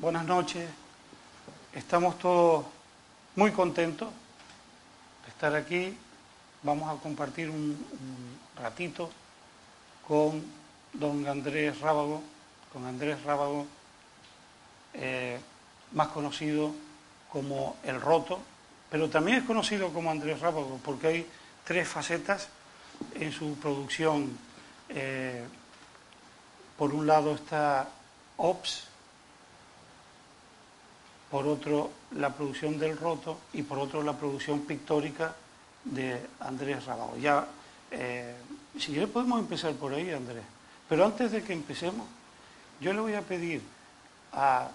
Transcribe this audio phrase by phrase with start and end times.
[0.00, 0.66] Buenas noches.
[1.74, 2.64] Estamos todos
[3.36, 4.08] muy contentos
[5.24, 5.94] de estar aquí.
[6.62, 7.76] Vamos a compartir un,
[8.56, 9.10] ratito
[10.08, 10.42] con
[10.94, 12.22] don Andrés Rábago,
[12.72, 13.66] con Andrés Rábago,
[14.94, 15.38] eh,
[15.92, 16.72] más conocido
[17.30, 18.40] como El Roto,
[18.88, 21.26] pero también es conocido como Andrés Rábago, porque hay
[21.62, 22.48] tres facetas
[23.16, 24.30] en su producción.
[24.88, 25.44] Eh,
[26.78, 27.86] por un lado está
[28.38, 28.89] Ops,
[31.30, 35.34] por otro la producción del Roto y por otro la producción pictórica
[35.84, 37.16] de Andrés Rábago.
[37.18, 37.46] Ya,
[37.90, 38.34] eh,
[38.78, 40.44] si quieres podemos empezar por ahí, Andrés.
[40.88, 42.06] Pero antes de que empecemos,
[42.80, 43.62] yo le voy a pedir
[44.32, 44.68] a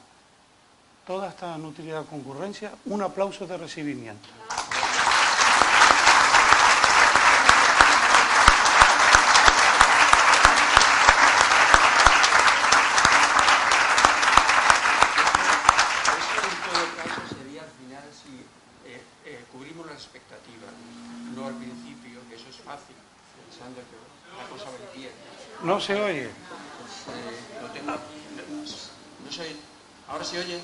[1.05, 4.27] toda esta nutrida concurrencia un aplauso de recibimiento.
[16.05, 18.41] Eso en todo caso sería al final si
[18.89, 20.73] eh, eh, cubrimos las expectativas,
[21.35, 22.95] no al principio, que eso es fácil,
[23.45, 23.95] pensando que
[24.38, 25.11] la cosa va bien.
[25.75, 26.29] No se oye.
[27.61, 27.97] Lo tengo, no,
[29.25, 29.57] no sé,
[30.07, 30.61] ahora se oye.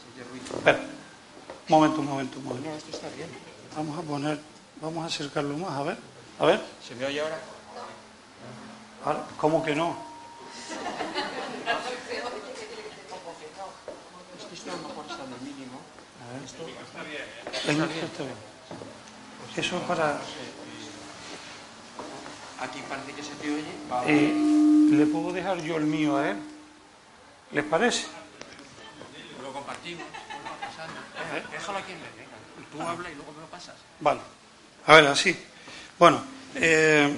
[0.00, 0.58] Se oye.
[0.58, 0.88] Espera, un
[1.68, 2.68] momento, un momento, un momento.
[2.68, 3.28] No, esto está bien.
[3.76, 4.40] Vamos a poner,
[4.82, 5.98] vamos a acercarlo más, a ver.
[6.40, 7.38] A ver, ¿Se me oye ahora?
[9.04, 9.96] ahora, ¿cómo que no?
[14.36, 15.78] Es que esto a lo mejor está en el mínimo.
[16.44, 16.66] Esto
[17.70, 18.53] El micro está bien.
[19.56, 20.18] Eso es para...
[22.60, 23.64] a ti parece que se te oye.
[24.06, 24.32] Eh,
[24.90, 26.38] ¿Le puedo dejar yo el mío a él?
[27.52, 28.06] ¿Les parece?
[29.42, 30.02] Lo compartimos.
[31.32, 32.70] Venga, déjalo aquí en medio, venga.
[32.72, 33.76] Tú habla y luego me lo pasas.
[34.00, 34.20] Vale.
[34.86, 35.38] A ver, así.
[35.98, 36.22] Bueno,
[36.56, 37.16] eh,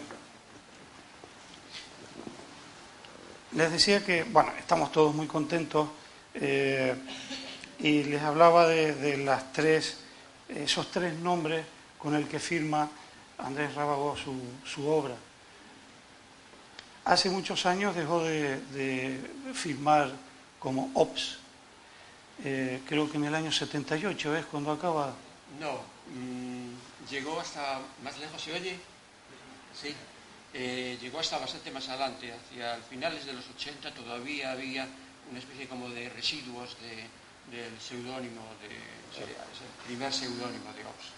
[3.53, 5.89] les decía que, bueno, estamos todos muy contentos
[6.35, 6.95] eh,
[7.79, 10.01] y les hablaba de, de las tres,
[10.49, 11.65] esos tres nombres
[12.07, 12.89] con el que firma
[13.39, 15.17] Andrés Rábago su, obra.
[17.05, 19.21] Hace muchos años dejó de, de
[19.53, 20.13] firmar
[20.61, 21.39] como OPS.
[22.45, 25.15] Eh, creo que en el año 78 es cuando acaba.
[25.59, 25.81] No,
[26.15, 28.79] mm, llegó hasta más lejos, ¿se oye?
[29.75, 29.93] Sí.
[30.55, 34.87] Eh, llegó hasta bastante más adelante, hacia finales de los 80 todavía había
[35.29, 37.09] una especie como de residuos de-
[37.51, 38.69] del seudónimo, de,
[39.23, 41.16] el primer seudónimo de Ops.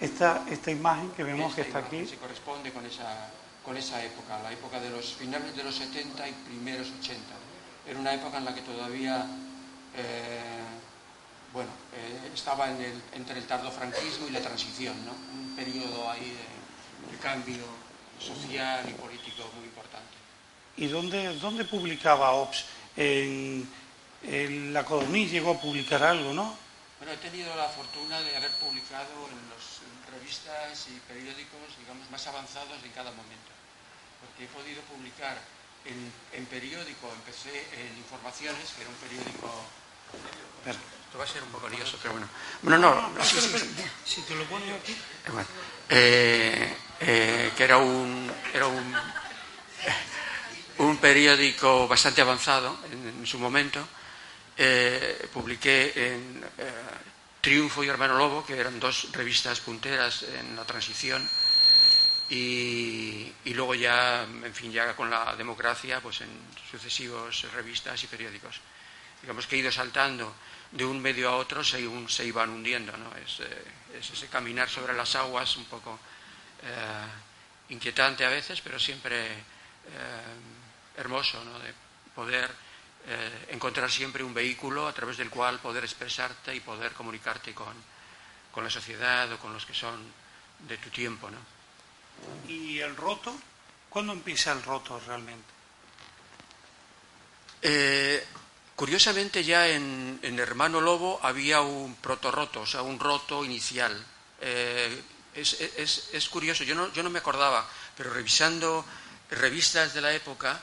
[0.00, 3.30] Esta, esta imagen que vemos que Esta está imagen aquí, Se corresponde con esa,
[3.64, 7.20] con esa época, la época de los finales de los 70 y primeros 80.
[7.88, 9.26] Era una época en la que todavía
[9.96, 10.40] eh,
[11.52, 15.12] bueno, eh, estaba en el- entre el tardofranquismo y la transición, ¿no?
[15.12, 17.64] un periodo ahí de, de cambio
[18.20, 20.12] social y político muy importante.
[20.76, 22.64] ¿y dónde, dónde publicaba OPS?
[22.98, 23.66] En,
[24.24, 26.54] en La Codorniz llegó a publicar algo, ¿no?
[26.98, 29.50] Bueno, he tenido la fortuna de haber publicado en
[30.18, 33.52] revistas y periódicos, digamos, más avanzados en cada momento.
[34.20, 35.36] Porque he podido publicar
[35.84, 39.64] en, en periódico, empecé en Informaciones, que era un periódico...
[40.66, 42.28] Esto va a ser un poco lioso, pero bueno.
[42.62, 43.84] Bueno, no, no, sí, sí, sí.
[44.04, 44.92] Si te lo pones aquí.
[44.92, 45.48] Eh, bueno,
[45.88, 48.94] eh, eh, que era un, era un,
[50.78, 53.86] un periódico bastante avanzado en, en su momento.
[54.58, 56.72] Eh, publiqué en eh,
[57.46, 61.22] Triunfo y Hermano Lobo, que eran dos revistas punteras en la transición.
[62.28, 66.28] Y, y luego ya, en fin, ya con la democracia, pues en
[66.68, 68.58] sucesivos revistas y periódicos.
[69.22, 70.34] Digamos que he ido saltando
[70.72, 73.14] de un medio a otro, se, iban hundiendo, ¿no?
[73.14, 73.64] Es, eh,
[73.96, 76.00] es ese caminar sobre las aguas un poco
[76.64, 79.38] eh, inquietante a veces, pero siempre eh,
[80.96, 81.60] hermoso, ¿no?
[81.60, 81.72] De
[82.12, 82.50] poder
[83.06, 87.74] eh, encontrar siempre un vehículo a través del cual poder expresarte y poder comunicarte con,
[88.52, 90.00] con la sociedad o con los que son
[90.60, 91.38] de tu tiempo, ¿no?
[92.48, 93.34] ¿Y el roto?
[93.90, 95.44] ¿Cuándo empieza el roto realmente?
[97.62, 98.24] Eh,
[98.74, 104.04] curiosamente ya en, en Hermano Lobo había un protorroto, o sea, un roto inicial.
[104.40, 105.02] Eh,
[105.34, 108.84] es, es- es curioso, yo no, yo no me acordaba, pero revisando
[109.30, 110.60] revistas de la época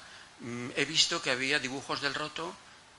[0.76, 2.54] he visto que había dibujos del roto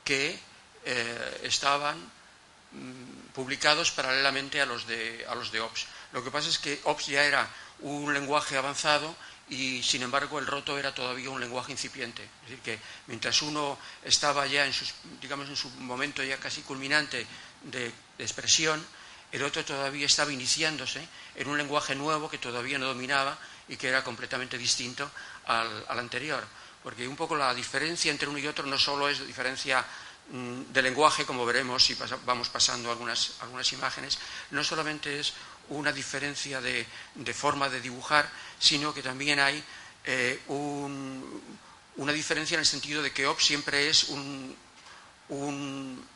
[0.04, 0.38] que
[0.84, 5.86] eh, estaban mm, publicados paralelamente a los, de, a los de OPS.
[6.12, 7.48] Lo que pasa es que OPS ya era
[7.80, 9.14] un lenguaje avanzado
[9.48, 12.22] y sin embargo el roto era todavía un lenguaje incipiente.
[12.22, 14.72] Es decir, que mientras uno estaba ya en,
[15.20, 17.26] digamos, en su momento ya casi culminante
[17.62, 18.84] de, expresión,
[19.32, 23.36] el otro todavía estaba iniciándose en un lenguaje nuevo que todavía no dominaba
[23.68, 25.10] y que era completamente distinto
[25.46, 26.44] al, anterior.
[26.84, 29.82] Porque un poco la diferencia entre uno y otro no solo es diferencia
[30.30, 31.96] mm, de lenguaje, como veremos si
[32.26, 33.32] vamos pasando algunas,
[33.72, 34.18] imágenes,
[34.50, 35.32] no solamente es
[35.70, 36.86] una diferencia de,
[37.32, 38.28] forma de dibujar,
[38.58, 39.64] sino que también hay
[40.04, 44.54] eh, una diferencia en el sentido de que OP siempre es un,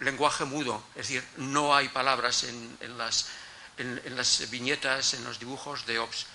[0.01, 6.27] lenguaje mudo, es decir, no hay palabras en, las, viñetas, en los dibujos de OPS.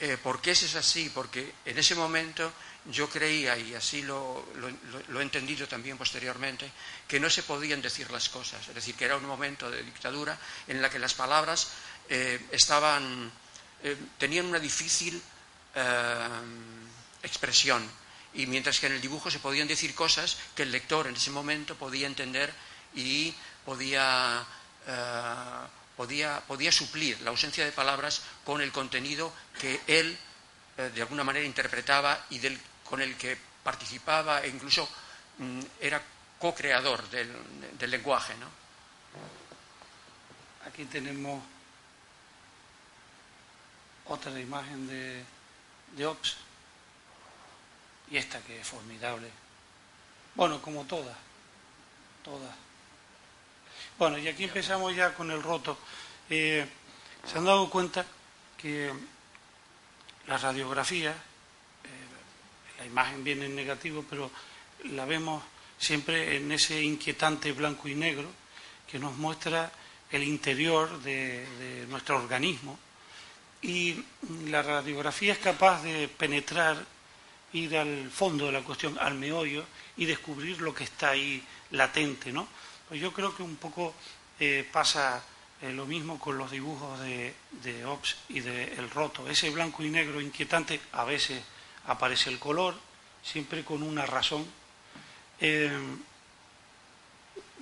[0.00, 1.10] Eh, ¿Por qué es así?
[1.14, 2.52] Porque en ese momento
[2.90, 4.44] yo creía, y así lo,
[5.14, 6.70] he entendido también posteriormente,
[7.06, 10.38] que no se podían decir las cosas, es decir, que era un momento de dictadura
[10.66, 11.68] en la que las palabras
[12.08, 13.30] eh, estaban,
[13.82, 15.20] eh, tenían una difícil
[15.74, 16.28] eh,
[17.22, 17.88] expresión.
[18.34, 21.30] Y mientras que en el dibujo se podían decir cosas que el lector en ese
[21.30, 22.52] momento podía entender
[22.94, 24.46] y podía,
[25.96, 30.16] podía, podía suplir la ausencia de palabras con el contenido que él
[30.76, 34.88] de alguna manera interpretaba y del, con el que participaba e incluso
[35.38, 36.00] mm, era
[36.38, 37.28] co-creador del,
[37.90, 38.34] lenguaje.
[38.36, 38.46] ¿no?
[40.66, 41.42] Aquí tenemos
[44.06, 45.24] otra imagen de,
[45.96, 46.36] de Ops
[48.10, 49.28] y esta que es formidable.
[50.34, 51.16] Bueno, como todas,
[52.24, 52.54] todas.
[53.98, 55.76] Bueno, y aquí empezamos ya con el roto.
[56.30, 56.66] Eh,
[57.26, 58.06] se han dado cuenta
[58.56, 58.92] que
[60.26, 61.27] la radiografía, eh, la
[62.88, 64.30] imagen viene en negativo, pero
[64.92, 65.42] la vemos
[65.78, 68.28] siempre en ese inquietante blanco y negro
[68.90, 69.70] que nos muestra
[70.10, 72.78] el interior de nuestro organismo
[73.62, 74.04] y
[74.46, 76.76] la radiografía es capaz de penetrar,
[77.52, 79.64] ir al fondo de la cuestión, al meollo
[79.96, 81.42] y descubrir lo que está ahí
[81.72, 82.46] latente, ¿no?
[82.88, 83.94] Pues yo creo que un poco
[84.38, 85.22] eh, pasa
[85.60, 89.28] eh, lo mismo con los dibujos de, de Ops y de El Roto.
[89.28, 91.42] Ese blanco y negro inquietante, a veces
[91.86, 92.74] aparece el color,
[93.22, 94.46] siempre con una razón.
[95.40, 95.70] Eh,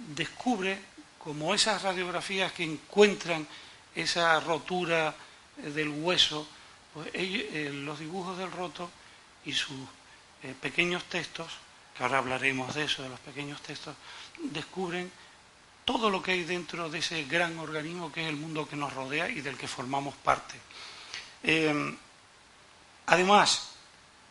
[0.08, 0.78] descubre
[1.18, 3.46] como esas radiografías que encuentran
[3.94, 5.14] esa rotura
[5.56, 6.46] del hueso,
[6.92, 8.90] pues eh, los dibujos del roto
[9.44, 9.88] y sus
[10.42, 11.48] eh, pequeños textos,
[11.96, 13.96] que ahora hablaremos de eso, de los pequeños textos,
[14.38, 15.10] descubren
[15.84, 18.92] todo lo que hay dentro de ese gran organismo que es el mundo que nos
[18.92, 20.56] rodea y del que formamos parte.
[21.42, 21.96] Em,
[23.06, 23.75] además,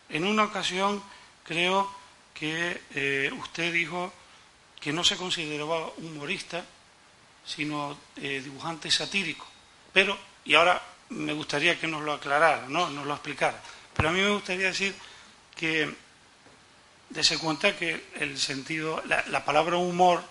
[0.10, 1.02] en una ocasión
[1.44, 1.92] creo
[2.34, 4.12] que eh, usted dijo
[4.80, 6.63] que no se consideraba humorista,
[7.46, 9.46] sino dibujante satírico.
[9.94, 12.90] Pero, y ahora me gustaría que nos lo aclarara, ¿no?
[12.90, 13.62] nos lo explicara.
[13.96, 14.94] Pero a mí me gustaría decir
[15.56, 15.94] que
[17.10, 20.24] dese cuenta que el sentido, la, palabra humor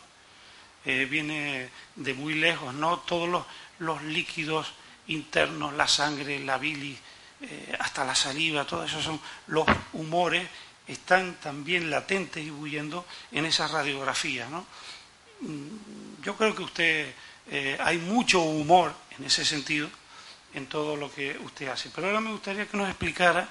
[0.84, 2.98] eh, viene de muy lejos, ¿no?
[3.00, 3.46] Todos
[3.78, 4.72] los, líquidos
[5.06, 6.98] internos, la sangre, la bilis,
[7.46, 10.48] eh, hasta la saliva, todos esos son los humores,
[10.86, 14.66] están también latentes y huyendo en esa radiografía, ¿no?
[15.40, 17.14] Mm, yo creo que usted,
[17.50, 19.90] eh, hay mucho humor en ese sentido,
[20.54, 21.90] en todo lo que usted hace.
[21.90, 23.46] Pero ahora me gustaría que nos explicara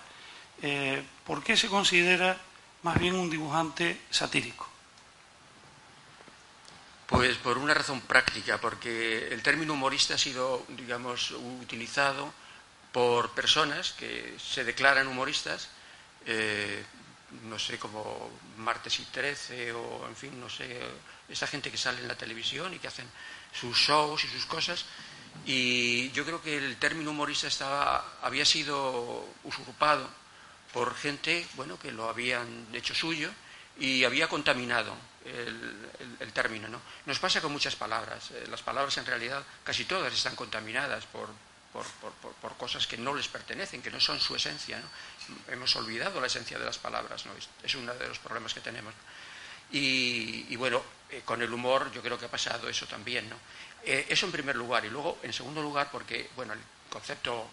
[0.62, 2.38] eh, por qué se considera
[2.82, 4.67] más bien un dibujante satírico.
[7.06, 12.34] Pues por una razón práctica, porque el término humorista ha sido, digamos, utilizado
[12.93, 15.67] por personas que se declaran humoristas,
[16.25, 16.85] eh,
[17.50, 20.79] no sé, como Martes y Trece, o en fin, no sé,
[21.27, 23.09] esa gente que sale en la televisión y que hacen
[23.51, 24.85] sus shows y sus cosas,
[25.45, 30.07] y yo creo que el término humorista había sido usurpado
[30.71, 33.31] por gente bueno, que lo habían hecho suyo
[33.79, 34.95] y había contaminado
[35.25, 36.67] el, término.
[36.67, 36.79] ¿no?
[37.07, 38.31] Nos pasa con muchas palabras.
[38.31, 41.29] Eh, las palabras en realidad casi todas están contaminadas por,
[41.74, 44.82] por, cosas que no les pertenecen, que no son su esencia.
[45.50, 47.25] Hemos olvidado la esencia de las palabras.
[47.25, 47.32] ¿no?
[47.63, 48.94] Es, uno de los problemas que tenemos.
[49.72, 53.27] Y, y bueno, eh, con el humor yo creo que ha pasado eso también.
[53.30, 53.36] ¿no?
[53.84, 54.86] Eh, eso en primer lugar.
[54.86, 57.50] Y luego, en segundo lugar, porque, bueno, el concepto,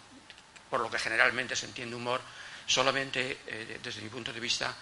[0.69, 2.21] por lo que generalmente se entiende humor,
[2.67, 4.75] solamente, eh, desde mi punto de vista,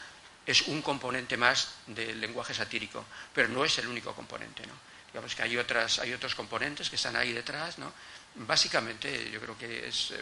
[0.46, 4.74] es un componente más del lenguaje satírico, pero no es el único componente, ¿no?
[5.12, 7.92] Digamos que hay, otras, hay otros componentes que están ahí detrás, ¿no?
[8.36, 10.12] Básicamente, yo creo que es...
[10.12, 10.22] Eh,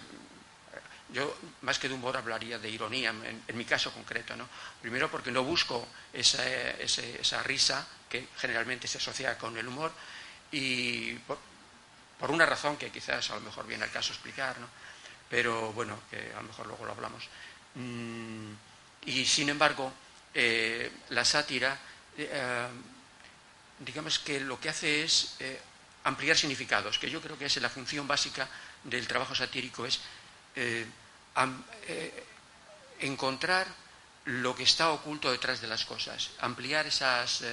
[1.10, 4.36] Yo, más que de humor, hablaría de ironía, en, mi caso concreto.
[4.36, 4.44] ¿no?
[4.82, 6.44] Primero porque no busco esa,
[6.80, 9.94] esa, risa que generalmente se asocia con el humor
[10.52, 11.40] y por,
[12.30, 14.68] una razón que quizás a lo mejor viene al caso explicar, ¿no?
[15.30, 17.24] pero bueno, que a lo mejor luego lo hablamos.
[17.76, 18.52] Mm,
[19.06, 19.94] y sin embargo,
[20.34, 21.78] eh, la sátira,
[22.18, 22.68] eh,
[23.80, 25.60] digamos que lo que hace es eh,
[26.08, 28.48] ampliar significados, que yo creo que es la función básica
[28.84, 30.00] del trabajo satírico, es
[33.00, 33.68] encontrar
[34.26, 37.44] lo que está oculto detrás de las cosas, ampliar esas,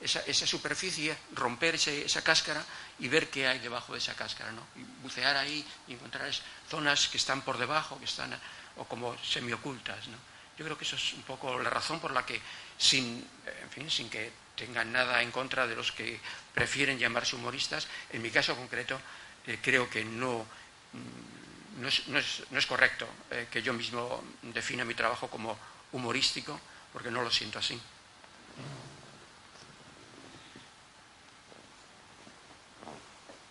[0.00, 2.64] esa, superficie, romper esa cáscara
[2.98, 4.62] y ver qué hay debajo de esa cáscara, ¿no?
[5.02, 6.30] bucear ahí y encontrar
[6.68, 8.36] zonas que están por debajo, que están
[8.76, 10.16] o como semiocultas, ¿no?
[10.58, 12.40] Yo creo que eso es un poco la razón por la que,
[12.76, 13.26] sin,
[13.62, 14.30] en fin, sin que
[14.60, 16.20] tengan nada en contra de los que
[16.52, 19.00] prefieren llamarse humoristas, en mi caso concreto,
[19.46, 20.44] eh, creo que no,
[20.92, 21.88] mm, no,
[22.58, 25.56] es, correcto eh, que yo mismo defina mi trabajo como
[25.92, 26.60] humorístico,
[26.92, 27.80] porque no lo siento así.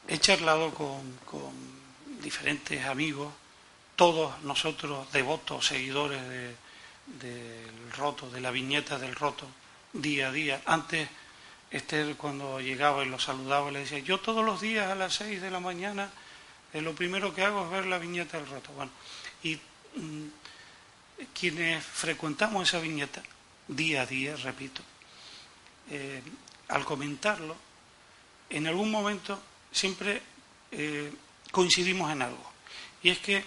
[0.08, 1.18] He charlado con,
[2.22, 3.34] diferentes amigos,
[3.96, 6.56] todos nosotros devotos, seguidores de,
[7.06, 9.48] del roto, de la viñeta del roto,
[9.94, 10.62] día a día.
[10.66, 11.08] Antes,
[11.72, 15.42] Esther cuando llegaba y lo saludaba le decía, yo todos los días a las seis
[15.42, 16.10] de la mañana
[16.74, 18.72] eh, lo primero que hago es ver la viñeta del roto.
[18.74, 18.92] Bueno,
[19.44, 20.28] y mm,
[21.34, 23.22] quienes frecuentamos esa viñeta
[23.68, 24.82] día a día, repito,
[25.92, 26.22] eh,
[26.70, 27.56] al comentarlo,
[28.50, 29.40] en algún momento
[29.72, 30.22] siempre
[30.72, 31.12] eh,
[31.52, 32.52] coincidimos en algo.
[33.04, 33.44] Y es que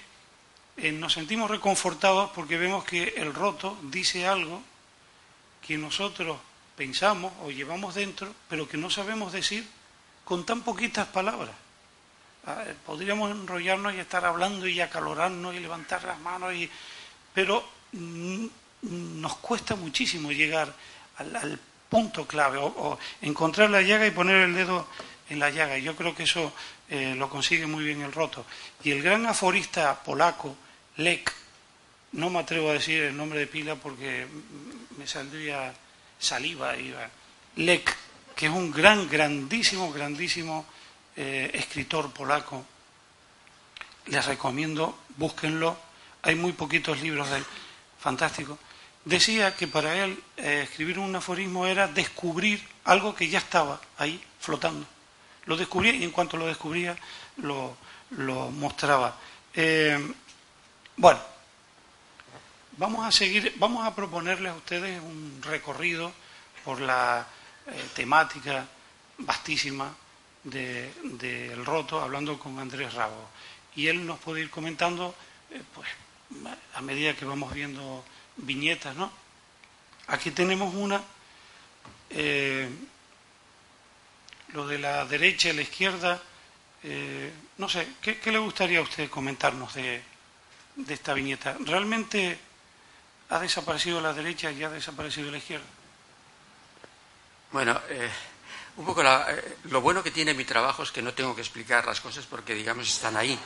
[0.76, 4.62] eh, nos sentimos reconfortados porque vemos que el roto dice algo
[5.66, 6.38] que nosotros
[6.76, 9.66] pensamos o llevamos dentro, pero que no sabemos decir
[10.24, 11.54] con tan poquitas palabras.
[12.46, 16.52] Ah, eh, podríamos enrollarnos y estar hablando y acalorarnos y levantar las manos,
[17.32, 18.46] pero mm,
[18.82, 20.74] nos cuesta muchísimo llegar
[21.18, 24.88] al, punto clave o, encontrar la llaga y poner el dedo
[25.28, 25.76] en la llaga.
[25.76, 26.52] Yo creo que eso
[26.88, 28.46] eh, lo consigue muy bien el roto.
[28.82, 30.56] Y el gran aforista polaco,
[30.96, 31.30] Lek,
[32.12, 34.26] no me atrevo a decir el nombre de pila porque
[34.96, 35.72] me saldría
[36.18, 37.08] saliva, iba.
[37.56, 37.96] Lek,
[38.34, 40.66] que es un gran, grandísimo, grandísimo
[41.16, 42.64] eh, escritor polaco.
[44.06, 45.76] Les recomiendo, búsquenlo.
[46.22, 47.44] Hay muy poquitos libros de él,
[47.98, 48.58] fantástico.
[49.04, 54.22] Decía que para él eh, escribir un aforismo era descubrir algo que ya estaba ahí
[54.38, 54.86] flotando.
[55.46, 56.96] Lo descubría y en cuanto lo descubría
[57.38, 57.76] lo,
[58.50, 59.16] mostraba.
[59.54, 59.98] Eh,
[60.96, 61.20] bueno,
[62.76, 66.12] vamos a seguir, vamos a proponerles a ustedes un recorrido
[66.64, 67.26] por la
[67.66, 68.66] eh, temática
[69.18, 69.94] vastísima
[70.44, 73.28] del roto, hablando con Andrés Rabo.
[73.76, 75.14] Y él nos puede ir comentando,
[75.50, 75.88] eh, pues,
[76.74, 78.04] a medida que vamos viendo
[78.36, 79.12] viñetas, ¿no?
[80.08, 81.02] Aquí tenemos una
[84.52, 86.22] lo de la derecha y la izquierda,
[86.82, 90.02] eh, no sé, ¿qué, le gustaría a usted comentarnos de,
[90.88, 91.56] esta viñeta?
[91.60, 92.38] ¿Realmente
[93.32, 95.64] ha desaparecido la derecha y ha desaparecido la izquierda?
[97.50, 98.10] Bueno, eh,
[98.76, 101.86] un poco eh, lo bueno que tiene mi trabajo es que no tengo que explicar
[101.86, 103.38] las cosas porque, digamos, están ahí.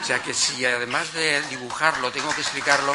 [0.00, 2.92] O sea que si además de dibujarlo tengo que explicarlo,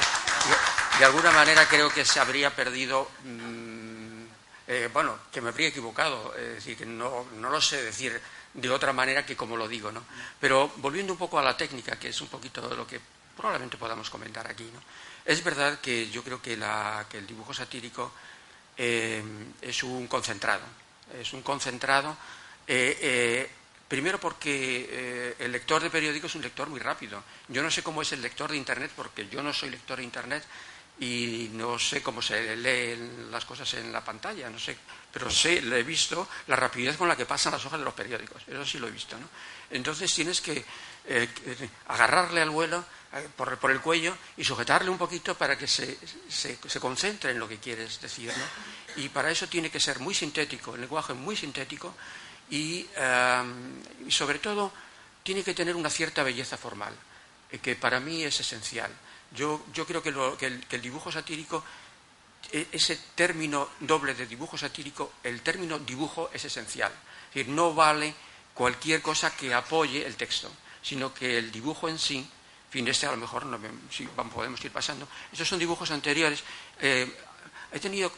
[0.99, 3.09] de alguna manera creo que se habría perdido.
[3.23, 4.25] Mm,
[4.67, 8.19] eh, bueno, que me habría equivocado, es decir, que no, lo sé decir
[8.53, 10.03] de otra manera que como lo digo, ¿no?
[10.39, 12.99] Pero volviendo un poco a la técnica, que es un poquito lo que
[13.37, 14.81] probablemente podamos comentar aquí, ¿no?
[15.25, 18.11] Es verdad que yo creo que, el dibujo satírico
[18.77, 19.23] eh,
[19.61, 20.63] es un concentrado,
[21.19, 22.15] es un concentrado,
[22.67, 23.49] eh,
[23.87, 27.23] primero porque el lector de periódicos es un lector muy rápido.
[27.47, 30.03] Yo no sé cómo es el lector de Internet, porque yo no soy lector de
[30.03, 30.43] Internet,
[30.99, 34.77] y no sé cómo se leen las cosas en la pantalla, no sé,
[35.11, 37.93] pero sé, le he visto la rapidez con la que pasan las hojas de los
[37.93, 39.27] periódicos, eso sí lo he visto, ¿no?
[39.69, 40.63] Entonces tienes que
[41.05, 41.29] eh,
[41.87, 45.97] agarrarle al vuelo eh, por, el cuello y sujetarle un poquito para que se,
[46.29, 49.03] se, concentre en lo que quieres decir, ¿no?
[49.03, 51.93] Y para eso tiene que ser muy sintético, el lenguaje muy sintético
[52.49, 52.87] y,
[54.05, 54.71] y sobre todo
[55.25, 56.93] tiene que tener una cierta belleza formal,
[57.51, 58.91] eh, que para mí es esencial.
[59.35, 61.63] Yo, creo que, el, dibujo satírico,
[62.51, 66.91] e, ese término doble de dibujo satírico, el término dibujo es esencial.
[67.29, 68.13] Es decir, no vale
[68.53, 70.51] cualquier cosa que apoye el texto,
[70.81, 73.59] sino que el dibujo en sí, en fin, este a lo mejor no,
[73.91, 76.43] sí, podemos ir pasando, estos son dibujos anteriores.
[76.79, 77.07] Eh,
[77.71, 78.11] he tenido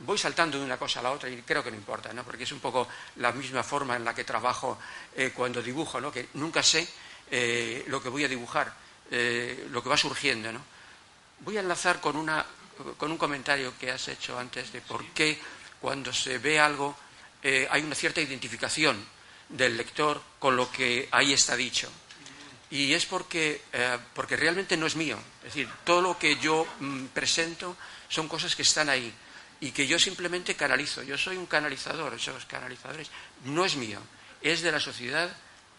[0.00, 2.22] voy saltando de una cosa a la otra y creo que no importa, ¿no?
[2.22, 4.78] porque es un poco la misma forma en la que trabajo
[5.14, 6.12] eh, cuando dibujo, ¿no?
[6.12, 6.86] que nunca sé
[7.30, 10.52] eh, lo que voy a dibujar eh, lo que va surgiendo.
[10.52, 10.60] ¿no?
[11.40, 12.44] Voy a enlazar con, una,
[12.96, 15.38] con un comentario que has hecho antes de por qué
[15.80, 16.96] cuando se ve algo
[17.42, 19.04] eh, hay una cierta identificación
[19.48, 21.88] del lector con lo que ahí está dicho.
[22.70, 25.18] Y es porque, eh, porque realmente no es mío.
[25.38, 27.76] Es decir, todo lo que yo mm, presento
[28.08, 29.12] son cosas que están ahí
[29.60, 31.02] y que yo simplemente canalizo.
[31.02, 33.10] Yo soy un canalizador, esos canalizadores.
[33.44, 34.00] No es mío,
[34.42, 35.30] es de la sociedad,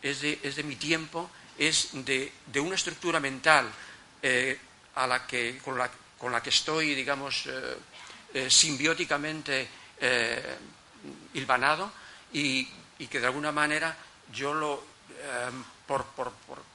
[0.02, 3.70] es de, es de mi tiempo, es de, una estructura mental
[4.22, 4.60] eh,
[4.96, 7.48] a la que, con, la, que estoy, digamos,
[8.34, 9.68] eh, simbióticamente
[11.34, 11.92] hilvanado
[12.34, 12.66] y,
[13.10, 13.96] que de alguna manera
[14.32, 14.84] yo lo
[15.88, 16.04] por,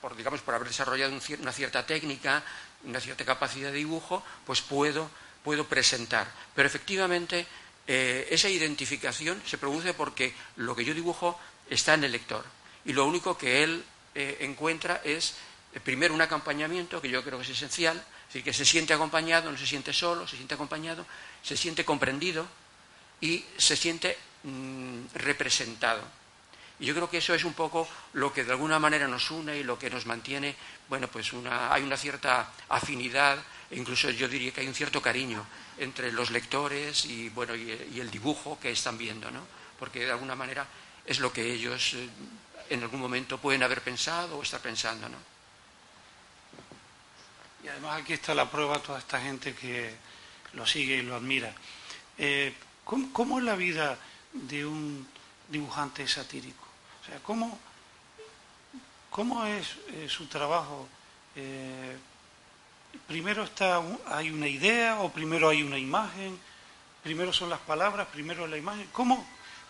[0.00, 2.42] por, digamos, por haber desarrollado una cierta técnica,
[2.84, 5.10] una cierta capacidad de dibujo, pues puedo,
[5.44, 6.26] puedo presentar.
[6.54, 7.46] Pero efectivamente
[7.86, 12.44] eh, esa identificación se produce porque lo que yo dibujo está en el lector.
[12.84, 13.84] Y lo único que él
[14.14, 15.34] eh, encuentra es,
[15.74, 18.94] eh, primero, un acompañamiento, que yo creo que es esencial, es decir, que se siente
[18.94, 21.06] acompañado, no se siente solo, se siente acompañado,
[21.42, 22.46] se siente comprendido
[23.20, 26.02] y se siente mm, representado.
[26.82, 29.56] Y yo creo que eso es un poco lo que de alguna manera nos une
[29.56, 30.56] y lo que nos mantiene,
[30.88, 33.38] bueno, pues una, hay una cierta afinidad,
[33.70, 35.46] e incluso yo diría que hay un cierto cariño
[35.78, 39.46] entre los lectores y, bueno, y, el dibujo que están viendo, ¿no?
[39.78, 40.66] Porque de alguna manera
[41.06, 42.08] es lo que ellos eh,
[42.72, 45.18] en algún momento pueden haber pensado o estar pensando, ¿no?
[47.62, 49.94] Y además aquí está la prueba toda esta gente que
[50.54, 51.54] lo sigue y lo admira.
[52.18, 53.98] Eh, ¿cómo, es la vida
[54.32, 55.06] de un
[55.48, 56.66] dibujante satírico?
[57.02, 57.58] O sea, ¿cómo,
[59.10, 60.88] cómo es eh, su trabajo?
[61.36, 61.96] Eh,
[63.06, 66.38] primero está hay una idea o primero hay una imagen,
[67.02, 68.88] primero son las palabras, primero la imagen.
[68.92, 69.24] ¿Cómo,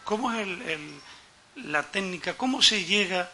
[0.05, 0.49] cómo es
[1.57, 2.37] la técnica?
[2.37, 3.31] ¿Cómo se llega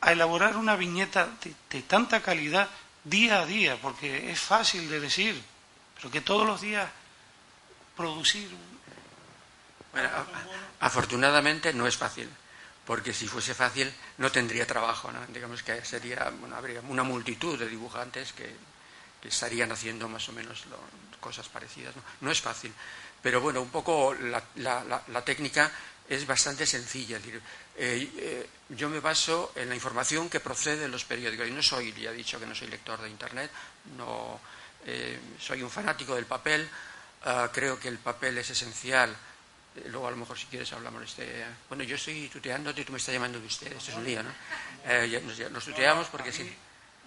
[0.00, 1.28] a elaborar una viñeta
[1.70, 2.68] de, tanta calidad
[3.04, 3.76] día a día?
[3.80, 5.40] Porque es fácil de decir,
[5.96, 6.88] pero que todos los días
[7.96, 8.48] producir.
[9.92, 10.10] Bueno,
[10.80, 12.28] afortunadamente no es fácil
[12.86, 15.18] porque si fuese fácil no tendría trabajo, ¿no?
[15.26, 18.54] digamos que sería, habría una multitud de dibujantes que,
[19.26, 20.62] estarían haciendo más o menos
[21.18, 21.92] cosas parecidas.
[22.20, 22.30] ¿no?
[22.30, 22.72] es fácil,
[23.20, 25.72] pero bueno, un poco la, técnica
[26.08, 27.18] es bastante sencilla.
[27.18, 27.40] decir,
[27.76, 31.48] eh, eh, yo me baso en la información que procede de los periódicos.
[31.48, 33.50] Y no soy, ya he dicho que no soy lector de Internet,
[33.96, 34.40] no
[34.86, 36.68] eh, soy un fanático del papel.
[37.24, 39.16] Ah, creo que el papel es esencial
[39.76, 41.44] eh, luego a lo mejor si quieres hablamos de este...
[41.68, 44.22] Bueno, yo estoy tuteándote y tú me estás llamando de usted, esto es un lío,
[44.22, 44.30] ¿no?
[44.86, 46.42] Eh, nos, tuteamos porque sí.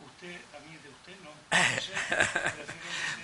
[0.05, 1.31] Usted, a mí de usted no.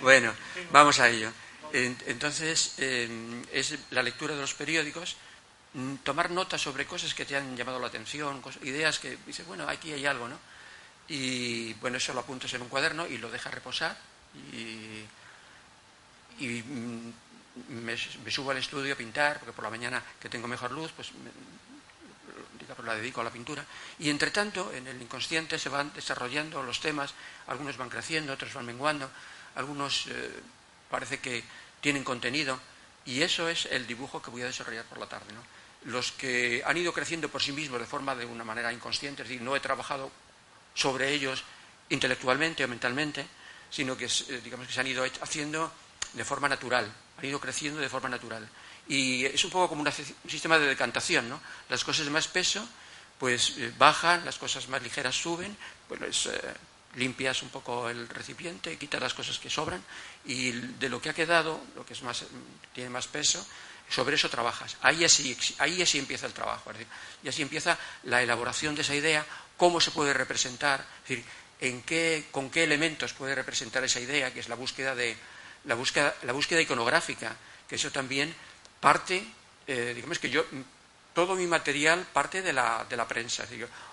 [0.00, 0.34] bueno,
[0.72, 1.30] vamos a ello.
[1.72, 5.16] Entonces, es la lectura de los periódicos,
[6.02, 9.92] tomar notas sobre cosas que te han llamado la atención, ideas que dices, bueno, aquí
[9.92, 10.38] hay algo, ¿no?
[11.08, 13.96] Y bueno, eso lo apuntas en un cuaderno y lo dejas reposar
[14.52, 15.04] y,
[16.40, 17.12] mm,
[17.84, 17.96] me,
[18.30, 21.12] subo al estudio a pintar, porque por la mañana que tengo mejor luz, pues
[22.84, 23.64] la dedico a la pintura.
[23.98, 27.14] Y entre tanto, en el inconsciente se van desarrollando los temas,
[27.48, 29.10] algunos van creciendo, otros van menguando,
[29.54, 30.40] algunos eh,
[30.90, 31.44] parece que
[31.80, 32.58] tienen contenido,
[33.04, 35.26] y eso es el dibujo que voy a desarrollar por la tarde.
[35.84, 39.28] Los que han ido creciendo por sí mismos de forma de una manera inconsciente, es
[39.28, 40.10] decir, no he trabajado
[40.74, 41.44] sobre ellos
[41.88, 43.26] intelectualmente o mentalmente,
[43.70, 45.72] sino que eh, digamos que se han ido haciendo
[46.12, 48.48] de forma natural, han ido creciendo de forma natural.
[48.88, 51.40] Y es un poco como un sistema de decantación, ¿no?
[51.68, 52.66] Las cosas de más peso,
[53.18, 55.56] pues eh, bajan, las cosas más ligeras suben,
[55.88, 56.28] pues
[56.96, 59.82] limpias un poco el recipiente, quitas las cosas que sobran
[60.24, 62.24] y de lo que ha quedado, lo que es más,
[62.72, 63.44] tiene más peso,
[63.88, 64.76] sobre eso trabajas.
[64.82, 66.70] Ahí así, ahí así empieza el trabajo.
[67.22, 69.24] y así empieza la elaboración de esa idea,
[69.56, 71.24] cómo se puede representar, es decir,
[71.60, 75.16] en qué, con qué elementos puede representar esa idea, que es la búsqueda de,
[75.64, 77.34] la búsqueda, la búsqueda iconográfica,
[77.68, 78.34] que eso también
[78.80, 79.26] parte,
[79.66, 80.44] eh, digamos que yo,
[81.14, 83.44] todo mi material parte de la, de la prensa.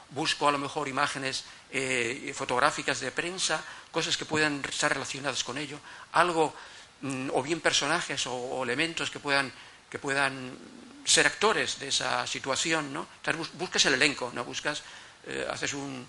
[0.10, 5.58] busco a lo mejor imágenes eh, fotográficas de prensa, cosas que puedan estar relacionadas con
[5.58, 5.80] ello,
[6.12, 6.54] algo,
[7.02, 9.52] mm, o bien personajes o, elementos que puedan,
[9.94, 10.58] que puedan
[11.06, 13.06] ser actores de esa situación, ¿no?
[13.54, 14.44] buscas el elenco, ¿no?
[14.44, 14.82] Buscas,
[15.28, 16.08] eh, haces un,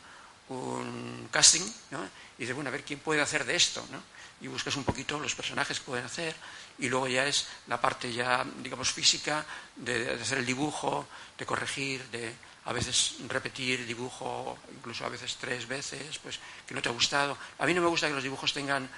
[0.49, 2.03] un casting, ¿no?
[2.38, 4.01] Y dices, bueno, a ver quién puede hacer de esto, ¿no?
[4.40, 6.35] y buscas un poquito los personajes que pueden hacer
[6.79, 9.44] y luego ya es la parte ya, digamos, física
[9.77, 15.68] de, hacer el dibujo, de corregir, de a veces repetir dibujo, incluso a veces tres
[15.68, 17.37] veces, pues que no te ha gustado.
[17.59, 18.88] A mí no me gusta que los dibujos tengan,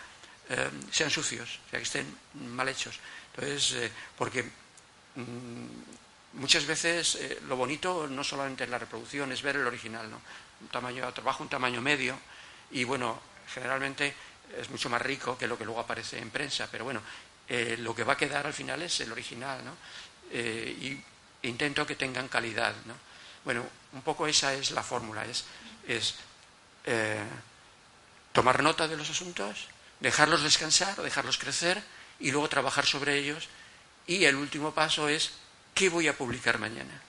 [0.49, 2.07] eh, sean sucios, o sea, que estén
[2.55, 3.01] mal hechos.
[3.35, 4.49] Entonces, eh, porque
[6.35, 10.21] muchas veces eh, lo bonito no solamente es la reproducción, es ver el original, ¿no?
[10.61, 12.19] Un tamaño, trabajo un tamaño medio
[12.71, 13.21] y bueno,
[13.53, 14.15] generalmente
[14.59, 17.01] es mucho más rico que lo que luego aparece en prensa, pero bueno,
[17.49, 19.77] eh, lo que va a quedar al final es el original, ¿no?
[20.31, 20.77] Eh,
[21.43, 22.95] y intento que tengan calidad, ¿no?
[23.45, 25.45] Bueno, un poco esa es la fórmula, es,
[25.87, 26.17] es
[28.33, 29.69] tomar nota de los asuntos,
[30.01, 31.83] dejarlos descansar, dejarlos crecer
[32.19, 33.49] y luego trabajar sobre ellos.
[34.07, 35.31] Y el último paso es,
[35.75, 37.01] ¿qué voy a publicar mañana?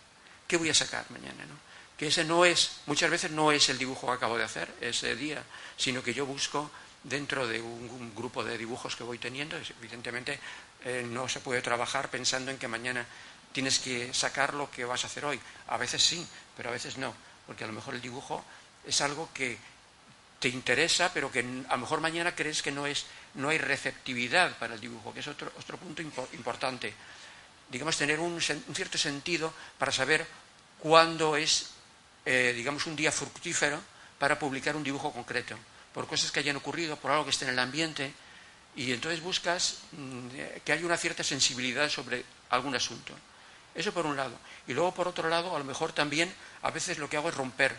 [0.47, 1.45] ¿Qué voy a sacar mañana?
[1.45, 1.55] ¿no?
[1.97, 5.15] Que ese no es, muchas veces no es el dibujo que acabo de hacer ese
[5.15, 5.43] día,
[5.77, 6.71] sino que yo busco
[7.03, 9.57] dentro de un, grupo de dibujos que voy teniendo.
[9.79, 10.39] Evidentemente
[10.85, 13.05] eh, no se puede trabajar pensando en que mañana
[13.51, 15.39] tienes que sacar lo que vas a hacer hoy.
[15.67, 17.13] A veces sí, pero a veces no,
[17.45, 18.43] porque a lo mejor el dibujo
[18.85, 19.57] es algo que
[20.39, 23.05] te interesa, pero que a lo mejor mañana crees que no, es,
[23.37, 26.93] no hay receptividad para el dibujo, que es otro, otro punto importante.
[27.69, 30.25] Digamos, tener un, cierto sentido para saber
[30.79, 31.71] cuándo es,
[32.25, 33.79] eh, digamos, un día fructífero
[34.19, 35.55] para publicar un dibujo concreto
[35.93, 38.13] por cosas que hayan ocurrido, por algo que esté en el ambiente,
[38.75, 40.27] y entonces buscas mm,
[40.63, 43.13] que haya una cierta sensibilidad sobre algún asunto.
[43.73, 44.37] Eso por un lado.
[44.67, 47.35] Y luego, por otro lado, a lo mejor también, a veces lo que hago es
[47.35, 47.75] romper,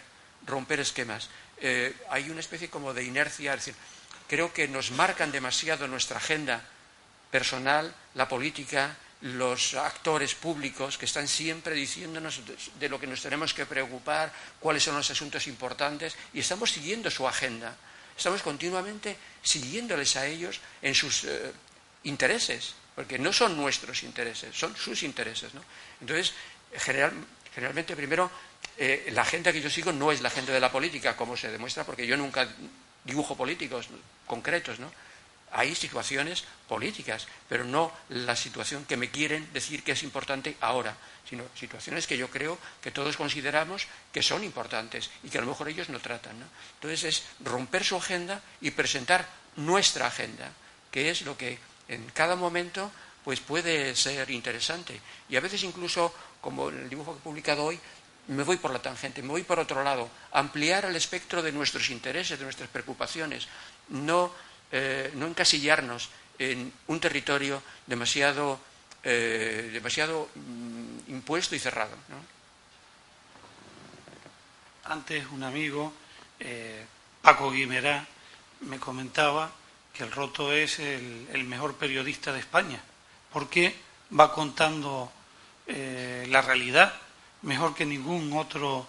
[0.46, 1.28] romper esquemas.
[1.60, 3.74] Eh, hay una especie como de inercia, es decir,
[4.28, 6.62] creo que nos marcan demasiado nuestra agenda
[7.30, 12.42] personal, la política, los actores públicos que están siempre diciéndonos
[12.78, 17.10] de lo que nos tenemos que preocupar, cuáles son los asuntos importantes, y estamos siguiendo
[17.10, 17.74] su agenda.
[18.16, 21.52] Estamos continuamente siguiéndoles a ellos en sus eh,
[22.04, 25.54] intereses, porque no son nuestros intereses, son sus intereses.
[25.54, 25.62] ¿no?
[26.00, 26.34] Entonces,
[27.52, 28.30] generalmente, primero,
[28.76, 31.50] eh, la agenda que yo sigo no es la agenda de la política, como se
[31.50, 32.48] demuestra, porque yo nunca
[33.08, 33.88] dibujo políticos
[34.26, 34.92] concretos, ¿no?
[35.50, 40.94] Hay situaciones políticas, pero no la situación que me quieren decir que es importante ahora,
[41.26, 45.46] sino situaciones que yo creo que todos consideramos que son importantes y que a lo
[45.46, 46.36] mejor ellos no tratan.
[46.74, 50.52] Entonces es romper su agenda y presentar nuestra agenda,
[50.90, 52.92] que es lo que en cada momento
[53.24, 55.00] pues puede ser interesante.
[55.28, 57.80] Y a veces incluso, como en el dibujo que he publicado hoy,
[58.28, 61.90] me voy por la tangente, me voy por otro lado, ampliar el espectro de nuestros
[61.90, 63.48] intereses, de nuestras preocupaciones,
[63.88, 64.32] no
[64.70, 68.60] eh, no encasillarnos en un territorio demasiado,
[69.02, 71.96] eh, demasiado mm, impuesto y cerrado.
[74.84, 75.92] Antes un amigo,
[76.38, 76.84] eh,
[77.22, 78.06] Paco Guimerá,
[78.60, 79.50] me comentaba
[79.92, 82.80] que el Roto es el, mejor periodista de España,
[83.32, 83.74] porque
[84.18, 85.12] va contando
[85.66, 86.94] la realidad
[87.42, 88.86] mejor que ningún otro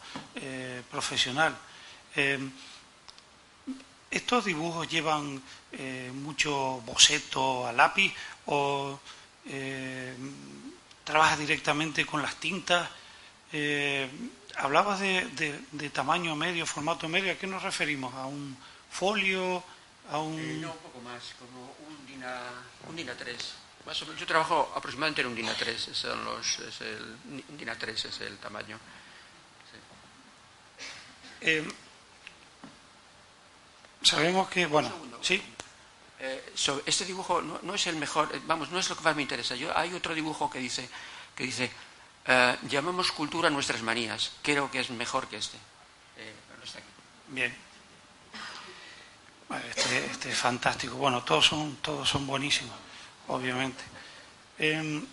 [0.90, 1.58] profesional.
[4.12, 8.12] ¿Estos dibujos llevan eh, mucho boceto a lápiz
[8.48, 9.00] o
[9.46, 10.16] eh,
[11.04, 12.90] trabajas directamente con las tintas?
[13.54, 14.10] Eh,
[14.58, 18.14] hablabas de, tamaño medio, formato medio, ¿a qué nos referimos?
[18.16, 18.58] ¿A un
[18.90, 19.64] folio?
[20.10, 20.62] ¿A un...?
[20.62, 22.42] no, un poco más, como un DINA,
[22.90, 23.54] un DINA 3.
[23.92, 27.18] Yo trabajo aproximadamente en un DINA 3, es el,
[27.58, 28.80] DINA 3 es el tamaño.
[34.02, 35.42] Sabemos que, bueno, sí.
[36.20, 36.54] Eh,
[36.86, 39.56] este dibujo no, es el mejor, eh, vamos, no es lo que más me interesa.
[39.56, 40.90] Yo, hay otro dibujo que dice,
[41.34, 41.72] que dice
[42.26, 44.32] eh, llamamos cultura nuestras manías.
[44.42, 45.58] Creo que es mejor que este.
[47.30, 47.56] Bien.
[49.70, 50.96] este, este, es fantástico.
[50.96, 52.76] Bueno, todos son, todos son buenísimos,
[53.30, 53.84] obviamente.
[54.58, 55.06] Em,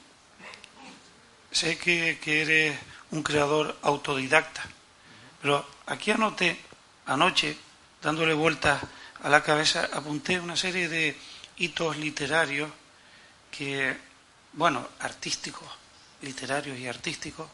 [1.51, 2.79] sé que, que eres
[3.13, 4.65] un creador autodidacta,
[5.41, 6.59] pero aquí anoté
[7.07, 7.57] anoche
[8.03, 8.83] dándole vueltas
[9.23, 11.17] a la cabeza, apunté una serie de
[11.57, 12.71] hitos literarios
[13.51, 13.97] que,
[14.53, 15.69] bueno, artísticos,
[16.23, 17.49] literarios y artísticos,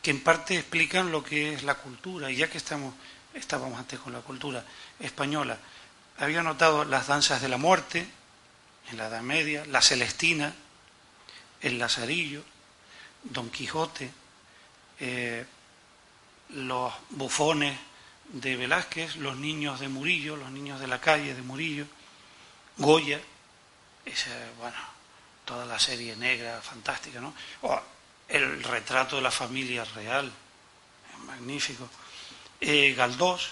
[0.00, 2.94] que en parte explican lo que es la cultura, y ya que estamos,
[3.34, 4.64] estábamos antes con la cultura
[5.00, 5.58] española,
[6.18, 8.06] había notado las danzas de la muerte
[8.94, 10.54] la Edad Media, la Celestina,
[11.60, 12.42] el Lazarillo,
[13.22, 14.10] Don Quijote,
[14.98, 15.44] eh,
[16.50, 17.78] los bufones
[18.28, 21.86] de Velázquez, Los niños de Murillo, Los niños de la calle de Murillo,
[22.78, 23.20] Goya,
[24.04, 24.76] esa, bueno,
[25.44, 27.34] toda la serie negra fantástica, ¿no?
[28.28, 30.32] El retrato de la familia real,
[31.26, 31.88] magnífico.
[32.60, 33.50] Eh, Galdós,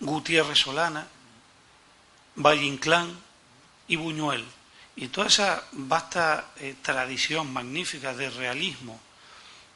[0.00, 1.06] Gutiérrez Solana,
[2.36, 3.29] Valle Inclán
[3.90, 4.44] y Buñuel.
[4.96, 8.98] Y toda esa vasta eh, tradición magnífica de realismo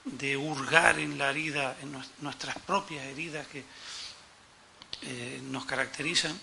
[0.04, 3.64] de hurgar en la herida, en nuestras propias heridas que
[5.02, 6.38] eh, nos caracterizan.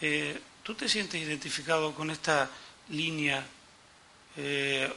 [0.00, 2.50] Eh, ¿Tú te sientes identificado con esta
[2.90, 3.44] línea?
[4.36, 4.92] Eh,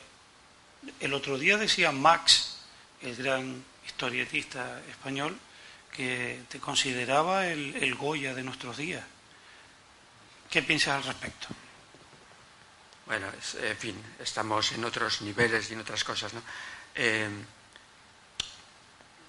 [0.99, 2.57] el otro día decía Max,
[3.01, 5.37] el gran historietista español,
[5.91, 9.03] que te consideraba el, Goya de nuestros días.
[10.49, 11.47] qué piensas al respecto.
[13.05, 13.27] Bueno,
[13.61, 16.41] en fin, estamos en otros niveles y en otras cosas, ¿no?
[16.95, 17.29] Eh,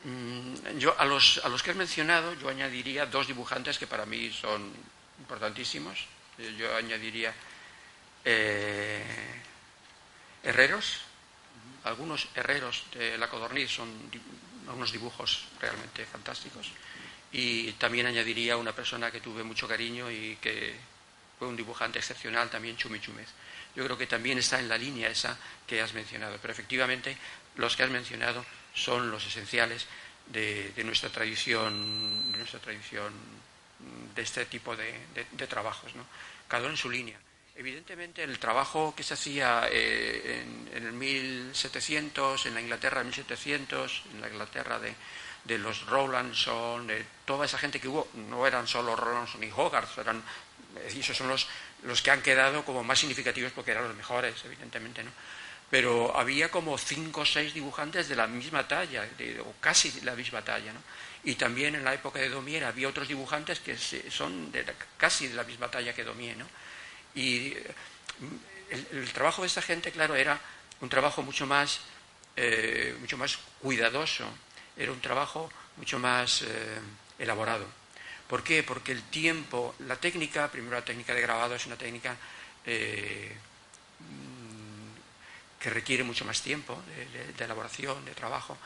[0.04, 4.06] mm, yo a los, a los que has mencionado, yo añadiría dos dibujantes que para
[4.06, 4.72] mí son
[5.18, 6.06] importantísimos.
[6.56, 7.34] Yo añadiría
[8.24, 9.04] eh,
[10.42, 11.00] herreros,
[11.84, 13.88] algunos herreros de la codorniz son
[14.74, 16.72] unos dibujos realmente fantásticos.
[17.30, 20.74] Y también añadiría una persona que tuve mucho cariño y que
[21.38, 23.28] fue un dibujante excepcional, también Chumi Chumez
[23.76, 26.38] yo creo que también está en la línea esa que has mencionado.
[26.40, 27.16] Pero efectivamente,
[27.56, 29.86] los que has mencionado son los esenciales
[30.26, 33.12] de, nuestra tradición, de nuestra tradición
[34.14, 36.06] de este tipo de, trabajos, ¿no?
[36.48, 37.18] cada uno en su línea.
[37.54, 44.02] Evidentemente, el trabajo que se hacía eh, en, el 1700, en la Inglaterra de 1700,
[44.12, 44.94] en la Inglaterra de,
[45.44, 49.98] de los Rowlandson, de toda esa gente que hubo, no eran solo Rowlandson y Hogarth,
[49.98, 50.22] eran,
[50.86, 51.46] esos son los,
[51.82, 55.10] los que han quedado como más significativos porque eran los mejores, evidentemente, ¿no?
[55.70, 59.04] Pero había como cinco o seis dibujantes de la misma talla,
[59.42, 60.80] o casi la misma talla, ¿no?
[61.24, 64.64] Y también en la época de Domier había otros dibujantes que son de
[64.96, 66.46] casi de la misma talla que Domier, ¿no?
[67.16, 67.52] Y
[68.70, 70.38] el, trabajo de esta gente, claro, era
[70.80, 71.80] un trabajo mucho más,
[72.36, 74.24] eh, mucho más cuidadoso,
[74.76, 76.78] era un trabajo mucho más eh,
[77.18, 77.66] elaborado.
[78.28, 78.62] ¿Por qué?
[78.62, 82.16] Porque el tiempo, la técnica, primero la técnica de grabado es una técnica
[82.64, 83.36] eh,
[85.60, 86.82] que requiere mucho más tiempo
[87.36, 88.58] de, elaboración, de trabajo,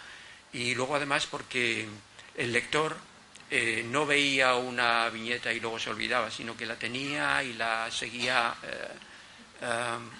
[0.52, 1.86] y luego además porque
[2.36, 2.96] el lector
[3.50, 7.90] eh, no veía una viñeta y luego se olvidaba, sino que la tenía y la
[7.90, 8.88] seguía eh,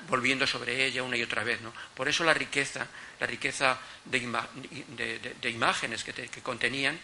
[0.06, 1.62] volviendo sobre ella una y otra vez.
[1.62, 1.72] ¿no?
[1.94, 2.86] Por eso la riqueza,
[3.18, 7.00] la riqueza de, imágenes que contenían,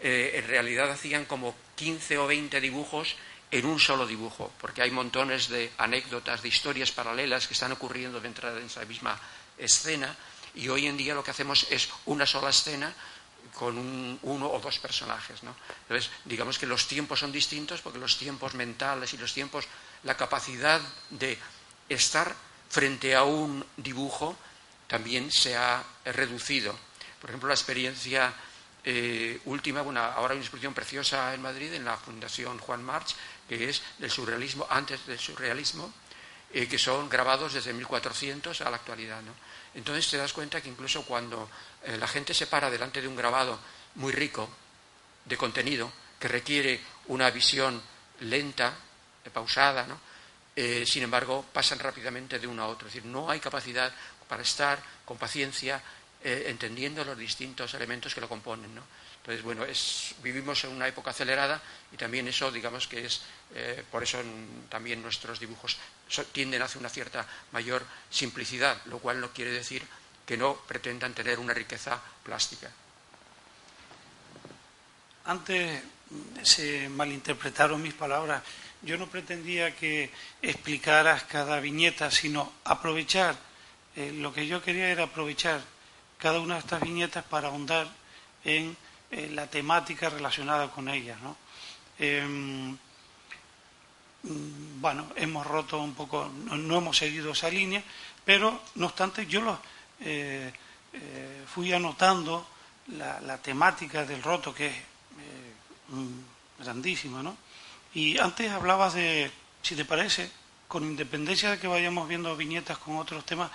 [0.00, 3.16] eh, en realidad hacían como 15 o 20 dibujos
[3.50, 8.20] en un solo dibujo, porque hay montones de anécdotas, de historias paralelas que están ocurriendo
[8.20, 9.18] dentro de esa misma
[9.56, 10.14] escena,
[10.54, 12.92] y hoy en día lo que hacemos es una sola escena
[13.54, 15.42] con uno o dos personajes.
[15.42, 15.54] ¿no?
[15.82, 19.66] Entonces, digamos que los tiempos son distintos porque los tiempos mentales y los tiempos,
[20.02, 20.80] la capacidad
[21.10, 21.38] de
[21.88, 22.34] estar
[22.68, 24.36] frente a un dibujo
[24.88, 26.76] también se ha reducido.
[27.20, 28.32] Por ejemplo, la experiencia
[28.88, 33.16] eh, última, bueno, ahora hay una exposición preciosa en Madrid, en la Fundación Juan March,
[33.48, 35.92] que es del surrealismo, antes del surrealismo,
[36.52, 39.20] eh, que son grabados desde 1400 a la actualidad.
[39.22, 39.32] ¿no?
[39.74, 41.50] Entonces te das cuenta que incluso cuando
[41.82, 43.58] eh, la gente se para delante de un grabado
[43.96, 44.48] muy rico
[45.24, 47.82] de contenido, que requiere una visión
[48.20, 48.72] lenta,
[49.32, 49.98] pausada, ¿no?
[50.86, 52.86] sin embargo, pasan rápidamente de uno a otro.
[52.86, 53.92] Es decir, no hay capacidad
[54.28, 55.82] para estar con paciencia
[56.26, 58.74] eh, entendiendo los distintos elementos que lo componen.
[58.74, 58.82] ¿no?
[59.18, 61.62] Entonces, bueno, es, vivimos en una época acelerada
[61.92, 63.22] y también eso, digamos que es,
[63.54, 64.18] eh, por eso
[64.68, 65.76] también nuestros dibujos
[66.32, 69.84] tienden hacia una cierta mayor simplicidad, lo cual no quiere decir
[70.26, 72.72] que no pretendan tener una riqueza plástica.
[75.26, 75.80] Antes
[76.42, 78.42] se malinterpretaron mis palabras.
[78.82, 80.10] Yo no pretendía que
[80.42, 83.36] explicaras cada viñeta, sino aprovechar.
[83.94, 85.75] Eh, lo que yo quería era aprovechar
[86.18, 87.86] cada una de estas viñetas para ahondar
[88.44, 88.76] en
[89.10, 91.20] la temática relacionada con ellas.
[91.20, 91.36] ¿no?
[91.98, 92.76] Em,
[94.22, 97.82] mm, bueno, hemos roto un poco, no, hemos seguido esa línea,
[98.24, 99.58] pero no obstante yo lo,
[100.00, 100.52] eh,
[100.92, 102.46] eh, fui anotando
[102.88, 105.54] la, temática del roto, que es eh,
[106.58, 107.36] grandísima, ¿no?
[107.94, 109.30] Y antes hablabas de,
[109.62, 110.30] si te parece,
[110.68, 113.50] con independencia de que vayamos viendo viñetas con otros temas,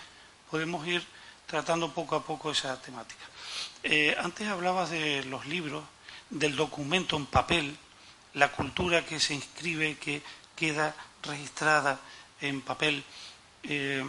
[0.50, 1.04] podemos ir
[1.51, 3.25] tratando poco a poco esa temática.
[3.83, 5.83] Eh, antes hablabas de los libros,
[6.29, 7.75] del documento en papel,
[8.35, 10.23] la cultura que se inscribe, que
[10.55, 11.99] queda registrada
[12.39, 13.03] en papel.
[13.63, 14.01] Eh,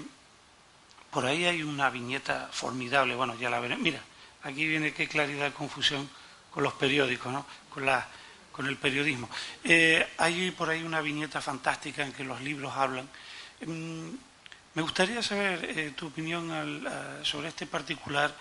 [1.11, 3.77] por ahí hay una viñeta formidable, bueno, ya la veré.
[3.77, 4.01] Mira,
[4.45, 6.09] aquí viene qué claridad de confusión
[6.49, 7.45] con los periódicos, ¿no?
[7.69, 8.07] con, la,
[8.53, 9.29] con el periodismo.
[9.65, 13.09] Eh, hay por ahí una viñeta fantástica en que los libros hablan.
[14.75, 16.51] Me gustaría saber eh, tu opinión
[17.23, 18.35] sobre este particular.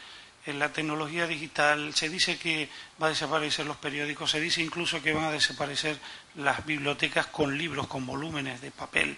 [0.46, 2.68] En la tecnología digital se dice que
[3.02, 6.00] va a desaparecer los periódicos, se dice incluso que van a desaparecer
[6.36, 9.18] las bibliotecas con libros, con volúmenes de papel.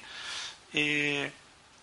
[0.74, 1.32] Eh,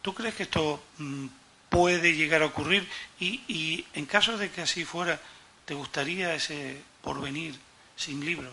[0.02, 1.26] ¿Tú crees que esto mm,
[1.70, 2.86] puede llegar a ocurrir?
[3.18, 5.18] Y, y, en caso de que así fuera,
[5.64, 7.58] ¿te gustaría ese porvenir
[7.96, 8.52] sin libros?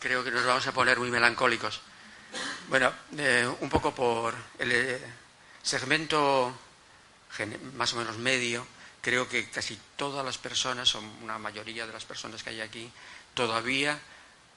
[0.00, 1.80] Creo que nos vamos a poner muy melancólicos.
[2.68, 5.00] Bueno, eh, un poco por el eh,
[5.62, 6.54] segmento
[7.74, 8.66] más o menos medio,
[9.00, 12.90] creo que casi todas las personas, o una mayoría de las personas que hay aquí,
[13.34, 13.98] todavía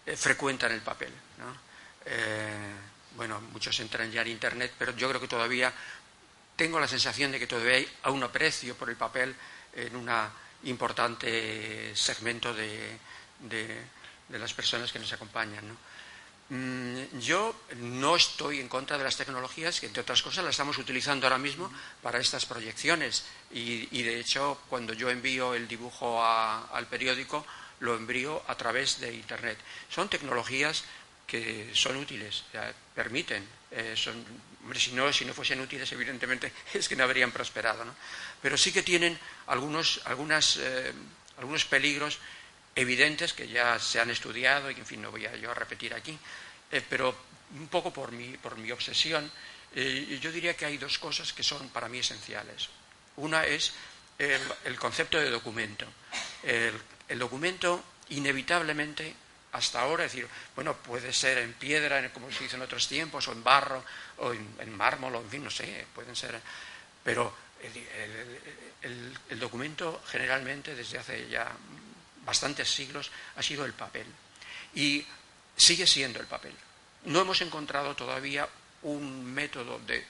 [0.05, 1.11] eh, frecuentan el papel.
[2.05, 2.75] eh,
[3.15, 5.73] bueno, muchos entran ya en Internet, pero yo creo que todavía
[6.55, 9.33] tengo la sensación de que todavía hay un aprecio por el papel
[9.73, 10.09] en un
[10.63, 12.99] importante segmento de,
[14.29, 15.65] las personas que nos acompañan.
[15.65, 15.77] Mm,
[16.49, 21.25] yo no estoy en contra de las tecnologías, que entre otras cosas las estamos utilizando
[21.25, 21.71] ahora mismo
[22.03, 23.25] para estas proyecciones.
[23.51, 27.45] Y, de hecho, cuando yo envío el dibujo al periódico,
[27.79, 29.57] lo envío a través de Internet.
[29.89, 30.83] Son tecnologías
[31.25, 32.43] que son útiles,
[32.93, 37.83] permiten, eh, si, no, no fuesen útiles, evidentemente es que no habrían prosperado.
[38.41, 40.93] Pero sí que tienen algunos, algunas, eh,
[41.37, 42.19] algunos peligros
[42.75, 45.93] evidentes que ya se han estudiado y que, en fin, no voy a yo repetir
[45.93, 46.17] aquí,
[46.71, 47.15] eh, pero
[47.55, 49.31] un poco por mi, por mi obsesión,
[49.75, 52.69] yo diría que hay dos cosas que son para mí esenciales.
[53.17, 53.73] Una es
[54.17, 55.85] el, concepto de documento.
[56.43, 59.13] el documento inevitablemente
[59.55, 63.27] hasta ahora, es decir, bueno, puede ser en piedra, como se hizo en otros tiempos,
[63.29, 63.83] o en barro,
[64.17, 66.39] o en, mármol, o en fin, no sé, pueden ser,
[67.03, 67.33] pero
[68.81, 71.51] el, documento generalmente desde hace ya
[72.25, 74.07] bastantes siglos ha sido el papel
[74.73, 75.05] y
[75.55, 76.53] sigue siendo el papel.
[77.05, 78.47] No hemos encontrado todavía
[78.83, 80.05] un método de,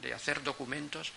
[0.00, 1.12] de hacer documentos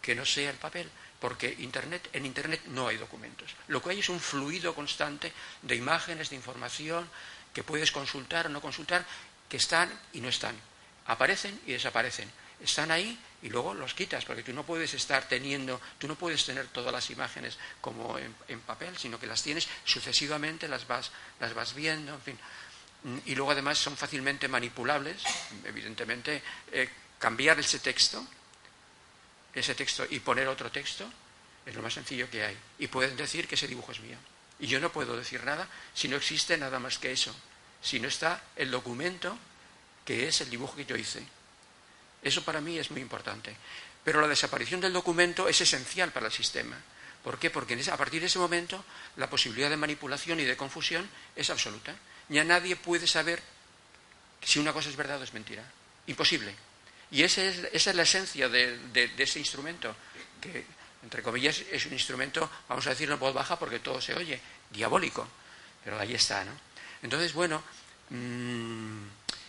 [0.00, 3.54] que no sea el papel porque Internet, en Internet no hay documentos.
[3.66, 7.08] Lo que hay es un fluido constante de imágenes, de información,
[7.52, 9.04] que puedes consultar o no consultar,
[9.48, 10.54] que están y no están.
[11.06, 12.30] Aparecen y desaparecen.
[12.60, 16.44] Están ahí y luego los quitas, porque tú no puedes estar teniendo, tú no puedes
[16.44, 21.54] tener todas las imágenes como en, papel, sino que las tienes sucesivamente, las vas, las
[21.54, 22.38] vas viendo, en fin.
[23.26, 25.22] Y luego además son fácilmente manipulables,
[25.64, 28.26] evidentemente, eh, cambiar ese texto
[29.54, 31.10] ese texto y poner otro texto
[31.66, 32.56] es lo más sencillo que hay.
[32.78, 34.16] Y pueden decir que ese dibujo es mío.
[34.60, 37.34] Y yo no puedo decir nada si no existe nada más que eso.
[37.82, 39.36] Si no está el documento
[40.04, 41.22] que es el dibujo que yo hice.
[42.22, 43.56] Eso para mí es muy importante.
[44.04, 46.76] Pero la desaparición del documento es esencial para el sistema.
[47.22, 47.50] ¿Por qué?
[47.50, 48.84] Porque a partir de ese momento
[49.16, 51.94] la posibilidad de manipulación y de confusión es absoluta.
[52.28, 53.42] Ya nadie puede saber
[54.42, 55.64] si una cosa es verdad o es mentira.
[56.06, 56.54] Imposible.
[57.10, 59.94] Y esa es, la esencia de, ese instrumento,
[60.40, 60.64] que,
[61.02, 64.40] entre comillas, es un instrumento, vamos a decirlo en voz baja porque todo se oye,
[64.70, 65.26] diabólico,
[65.82, 66.52] pero ahí está, ¿no?
[67.02, 67.62] Entonces, bueno,
[68.10, 69.02] mm,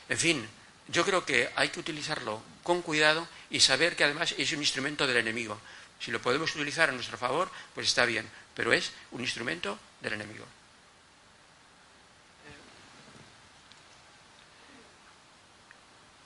[0.10, 0.50] en fin,
[0.92, 5.08] yo creo que hay que utilizarlo con cuidado y saber que además es un instrumento
[5.08, 5.60] del enemigo.
[6.00, 10.14] Si lo podemos utilizar a nuestro favor, pues está bien, pero es un instrumento del
[10.14, 10.46] enemigo.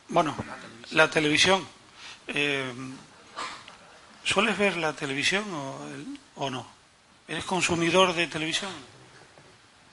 [0.10, 0.36] Bueno,
[0.91, 1.67] la televisión.
[2.28, 2.71] Eh,
[4.23, 5.43] ¿Sueles ver la televisión
[6.36, 6.67] o, no?
[7.28, 8.71] ¿Eres consumidor de televisión?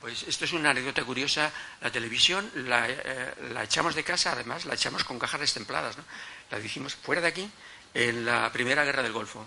[0.01, 1.53] Pues esto es una anécdota curiosa.
[1.81, 5.99] La televisión la, eh, la, echamos de casa, además la echamos con cajas destempladas.
[5.99, 6.05] ¿no?
[6.51, 7.51] La dijimos fuera de aquí
[7.93, 9.47] en la Primera Guerra del Golfo.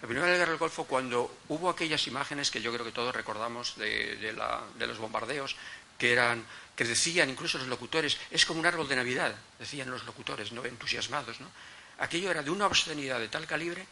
[0.00, 3.76] La Primera Guerra del Golfo, cuando hubo aquellas imágenes que yo creo que todos recordamos
[3.76, 5.56] de, de los bombardeos,
[5.98, 10.04] que eran que decían incluso los locutores, es como un árbol de Navidad, decían los
[10.04, 11.50] locutores, no entusiasmados, ¿no?
[11.98, 13.84] Aquello era de una obscenidad de tal calibre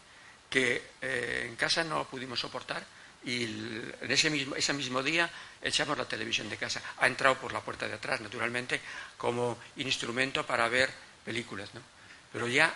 [0.48, 2.86] que eh, en casa no pudimos soportar
[3.26, 5.28] y en ese mismo, ese mismo día
[5.60, 6.80] echamos la televisión de casa.
[6.98, 8.80] Ha entrado por la puerta de atrás, naturalmente,
[9.18, 10.90] como instrumento para ver
[11.24, 11.80] películas, ¿no?
[12.32, 12.72] Pero ya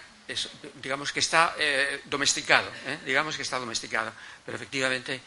[0.82, 2.98] digamos que está eh, domesticado, ¿eh?
[3.04, 4.12] digamos que está domesticado.
[4.44, 5.20] Pero efectivamente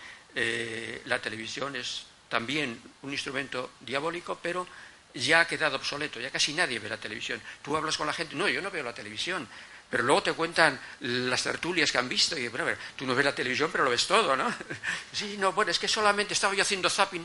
[1.06, 4.68] la televisión es también un instrumento diabólico, pero
[5.14, 7.40] ya ha quedado obsoleto, ya casi nadie ve la televisión.
[7.62, 9.48] Tú hablas con la gente, no, yo no veo la televisión,
[9.94, 13.36] pero luego te cuentan las tertulias que han visto y, bueno, tú no ves la
[13.36, 14.52] televisión, pero lo ves todo, ¿no?
[15.14, 17.24] Sí, no, bueno, es que solamente estaba yo haciendo zapping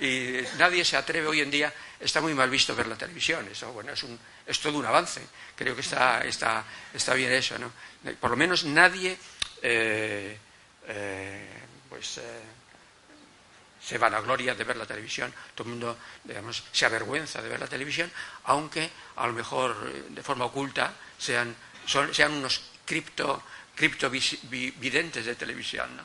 [0.00, 3.72] y nadie se atreve hoy en día, está muy mal visto ver la televisión, eso,
[3.72, 7.72] bueno, es, un, es todo un avance, creo que está, está, está bien eso, ¿no?
[8.20, 9.18] Por lo menos nadie,
[9.60, 10.38] eh,
[10.86, 11.48] eh,
[11.88, 12.18] pues...
[12.18, 12.42] Eh,
[13.84, 17.66] se vanagloria de ver la televisión, todo el mundo, digamos, se avergüenza de ver la
[17.66, 18.10] televisión,
[18.44, 21.54] aunque a lo mejor eh, de forma oculta sean,
[21.86, 23.42] sean unos cripto,
[23.74, 25.96] criptovidentes de televisión.
[25.96, 26.02] ¿no?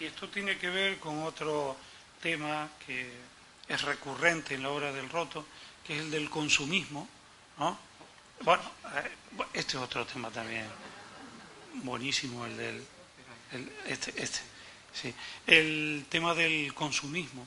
[0.00, 1.76] Y esto tiene que ver con otro
[2.20, 3.10] tema que
[3.68, 5.46] es recurrente en la obra del Roto,
[5.86, 7.08] que es el del consumismo.
[7.58, 7.78] ¿no?
[8.42, 8.62] Bueno,
[8.94, 9.10] eh,
[9.52, 10.66] este es otro tema también
[11.82, 12.86] buenísimo, el del...
[13.86, 14.40] este, este
[14.92, 15.14] Sí.
[15.46, 17.46] El tema del consumismo.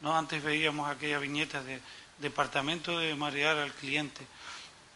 [0.00, 0.16] ¿no?
[0.16, 1.80] Antes veíamos aquella viñeta de
[2.18, 4.26] departamento de marear al cliente.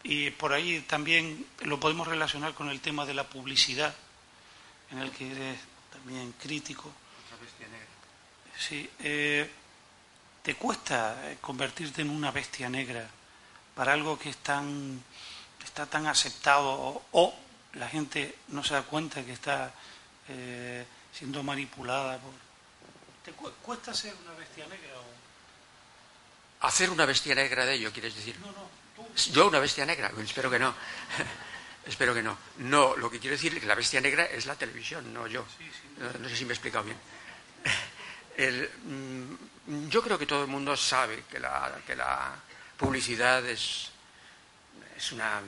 [0.07, 3.91] Y por ahí también lo podemos relacionar con el tema de la publicidad,
[4.91, 5.57] en el que eres
[5.91, 6.93] también crítico.
[8.55, 9.49] Sí, eh,
[10.43, 13.09] ¿te cuesta eh, convertirte en una bestia negra
[13.73, 15.03] para algo que es tan,
[15.63, 17.35] está tan aceptado o,
[17.73, 19.73] la gente no se da cuenta que está
[20.29, 22.31] eh, siendo manipulada por...
[23.25, 24.99] ¿Te cuesta ser una bestia negra?
[24.99, 26.67] O...
[26.67, 28.39] ¿Hacer una bestia negra de ello, quieres decir?
[28.39, 28.84] No, no,
[29.31, 30.11] ¿Yo una bestia negra?
[30.23, 30.73] Espero que no.
[31.85, 32.37] Espero que no.
[32.57, 35.45] No, lo que quiero decir es que la bestia negra es la televisión, no yo.
[36.19, 36.97] No, sé si me he explicado bien.
[38.37, 42.35] Mm, yo creo que todo el mundo sabe que la, que la
[42.77, 43.89] publicidad es,
[44.95, 45.41] es, una,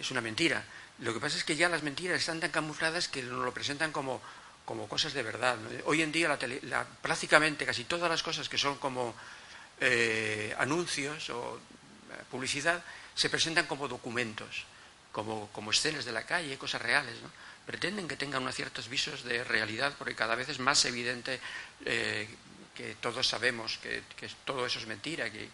[0.00, 0.64] es una mentira.
[1.00, 3.92] Lo que pasa es que ya las mentiras están tan camufladas que nos lo presentan
[3.92, 4.22] como,
[4.64, 5.56] como cosas de verdad.
[5.84, 9.14] Hoy en día la prácticamente casi todas las cosas que son como
[9.80, 11.60] eh, anuncios o
[12.30, 12.82] publicidad
[13.14, 14.66] se presentan como documentos
[15.14, 17.14] como, como escenas de la calle, cosas reales.
[17.22, 17.30] ¿no?
[17.64, 21.38] Pretenden que tengan unos ciertos visos de realidad porque cada vez es más evidente
[21.86, 22.28] eh,
[22.74, 24.02] que todos sabemos que,
[24.44, 25.30] todo eso es mentira.
[25.30, 25.48] Que,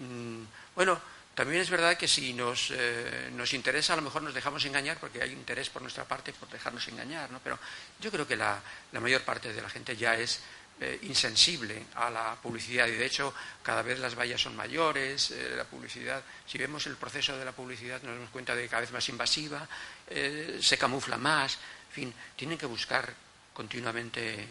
[0.00, 0.44] mm,
[0.76, 1.02] bueno,
[1.34, 4.98] también es verdad que si nos, eh, nos, interesa, a lo mejor nos dejamos engañar,
[4.98, 7.40] porque hay interés por nuestra parte por dejarnos engañar, ¿no?
[7.42, 7.58] Pero
[8.00, 8.62] yo creo que la,
[8.92, 10.40] la mayor parte de la gente ya es
[10.78, 12.86] eh, insensible a la publicidad.
[12.86, 16.96] Y de hecho cada vez las vallas son mayores, eh, la publicidad, si vemos el
[16.96, 19.66] proceso de la publicidad nos damos cuenta de que cada vez más invasiva,
[20.06, 21.54] eh, se camufla más,
[21.88, 23.10] en fin, tienen que buscar
[23.54, 24.48] continuamente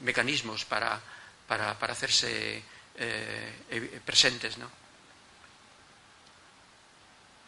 [0.00, 1.00] mecanismos para,
[1.46, 2.62] para, para hacerse
[4.04, 4.70] presentes, ¿no?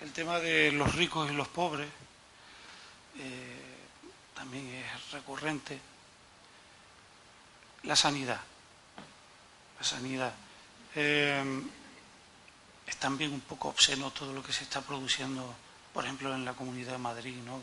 [0.01, 1.89] El tema de los ricos y los pobres
[4.35, 5.79] también es recurrente
[7.89, 8.39] la sanidad.
[9.79, 10.35] La sanidad.
[10.95, 11.63] Eh,
[12.87, 15.55] es también un poco obsceno todo lo que se está produciendo,
[15.95, 17.57] por ejemplo, en la Comunidad de Madrid, ¿no?
[17.57, 17.61] Eh,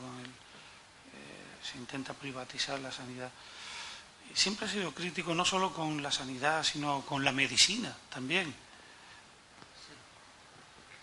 [1.63, 3.29] se intenta privatizar la sanidad.
[4.33, 8.53] Siempre he sido crítico no solo con la sanidad, sino con la medicina también.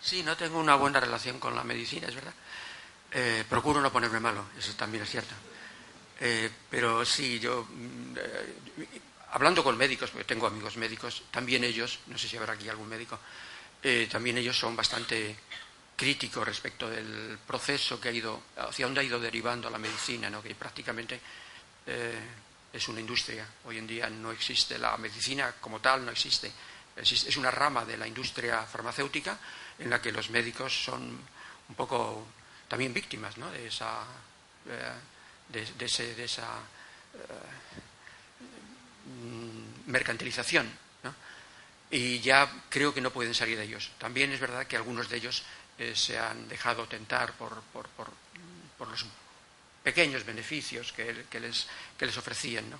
[0.01, 2.33] Sí, no tengo una buena relación con la medicina, es verdad.
[3.09, 5.33] Eh, procuro no ponerme malo, eso también es cierto.
[6.69, 8.15] pero sí, yo mm,
[9.33, 12.87] hablando con médicos, porque tengo amigos médicos, también ellos, no sé si habrá aquí algún
[12.87, 13.19] médico,
[13.81, 15.35] eh, también ellos son bastante
[15.95, 20.41] críticos respecto del proceso que ha ido, hacia dónde ha ido derivando la medicina, ¿no?
[20.41, 21.19] que prácticamente
[21.87, 22.19] eh,
[22.71, 23.47] es una industria.
[23.65, 26.51] Hoy en día no existe, la medicina como tal no existe.
[26.95, 29.39] Es una rama de la industria farmacéutica
[29.79, 31.01] en la que los médicos son
[31.69, 32.27] un poco
[32.67, 34.03] también víctimas de esa,
[34.69, 34.93] eh,
[35.49, 36.59] de, ese, de esa
[39.87, 40.69] mercantilización.
[41.91, 43.91] Y ya creo que no pueden salir de ellos.
[43.99, 45.43] También es verdad que algunos de ellos
[45.77, 47.61] eh, se han dejado tentar por,
[48.79, 49.05] los
[49.83, 52.67] pequeños beneficios que, que, les, que les ofrecían.
[52.69, 52.79] ¿no?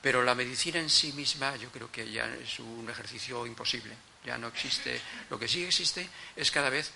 [0.00, 3.94] Pero la medicina en sí misma yo creo que ya es un ejercicio imposible.
[4.24, 5.00] Ya no existe.
[5.30, 6.92] Lo que sí existe es cada vez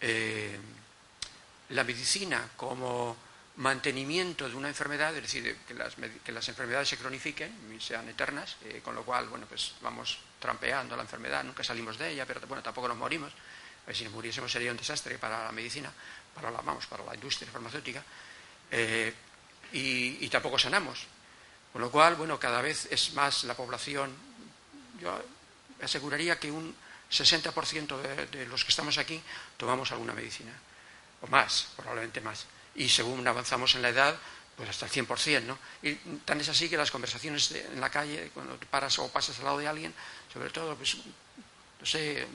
[0.00, 0.58] eh,
[1.68, 3.16] la medicina como
[3.56, 5.94] mantenimiento de una enfermedad, es decir, que las,
[6.24, 10.18] que las enfermedades se cronifiquen y sean eternas, eh, con lo cual, bueno, pues vamos
[10.38, 13.32] trampeando la enfermedad, nunca salimos de ella, pero bueno, tampoco nos morimos.
[13.92, 15.92] si nos muriésemos sería un desastre para la medicina,
[16.34, 18.02] para la, vamos, para la industria farmacéutica,
[18.70, 19.12] eh,
[19.72, 21.06] y, tampoco sanamos.
[21.72, 24.14] Con lo cual, bueno, cada vez es más la población,
[25.00, 25.18] yo
[25.82, 26.74] aseguraría que un
[27.10, 29.22] 60% de, de los que estamos aquí
[29.56, 30.52] tomamos alguna medicina,
[31.20, 34.16] o más, probablemente más y según avanzamos en la edad,
[34.56, 35.58] pues hasta el 100%, ¿no?
[35.82, 35.94] Y
[36.24, 39.58] tan es así que las conversaciones en la calle, cuando paras o pasas al lado
[39.58, 39.94] de alguien,
[40.32, 40.96] sobre todo, pues,
[41.80, 42.26] no sé,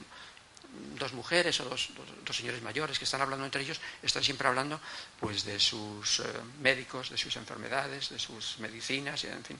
[0.98, 1.90] dos mujeres o dos,
[2.24, 4.80] dos, señores mayores que están hablando entre ellos, están siempre hablando
[5.18, 6.24] pues de sus eh,
[6.60, 9.58] médicos, de sus enfermedades, de sus medicinas, y, en fin,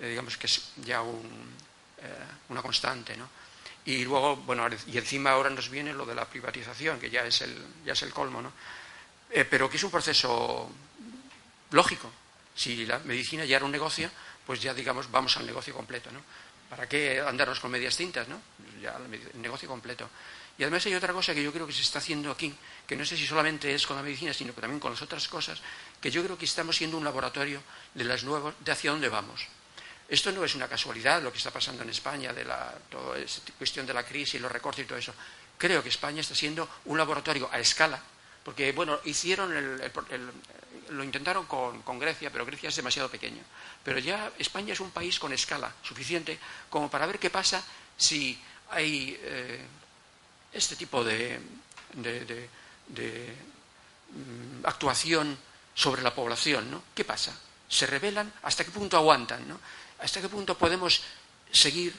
[0.00, 1.54] eh, digamos que es ya un,
[1.98, 3.28] eh, una constante, ¿no?
[3.84, 7.40] Y luego, bueno, y encima ahora nos viene lo de la privatización, que ya es
[7.42, 7.54] el,
[7.84, 8.52] ya es el colmo, ¿no?
[9.30, 10.70] Eh, pero que es un proceso
[11.70, 12.10] lógico.
[12.54, 14.10] Si la medicina ya era un negocio,
[14.46, 16.20] pues ya digamos vamos al negocio completo, ¿no?
[16.70, 18.40] ¿Para qué andarnos con medias tintas, no?
[18.80, 20.08] Ya el negocio completo.
[20.58, 22.54] Y además hay otra cosa que yo creo que se está haciendo aquí,
[22.86, 25.28] que no sé si solamente es con la medicina, sino que también con las otras
[25.28, 25.60] cosas,
[26.00, 27.62] que yo creo que estamos siendo un laboratorio
[27.94, 29.46] de las nuevas, de hacia dónde vamos.
[30.08, 32.74] Esto no es una casualidad lo que está pasando en España, de la
[33.58, 35.12] cuestión de la crisis, los recortes y todo eso.
[35.58, 38.00] Creo que España está siendo un laboratorio a escala
[38.46, 39.50] porque, bueno, hicieron
[40.90, 43.42] lo intentaron con, Grecia, pero Grecia es demasiado pequeño.
[43.82, 46.38] Pero ya España es un país con escala suficiente
[46.70, 47.60] como para ver qué pasa
[47.96, 48.40] si
[48.70, 49.66] hay eh,
[50.52, 51.40] este tipo de,
[54.14, 55.36] mm, actuación
[55.74, 56.84] sobre la población, ¿no?
[56.94, 57.36] ¿Qué pasa?
[57.68, 58.32] ¿Se rebelan?
[58.44, 59.48] ¿Hasta qué punto aguantan?
[59.48, 59.58] ¿no?
[59.98, 61.02] ¿Hasta qué punto podemos
[61.50, 61.96] seguir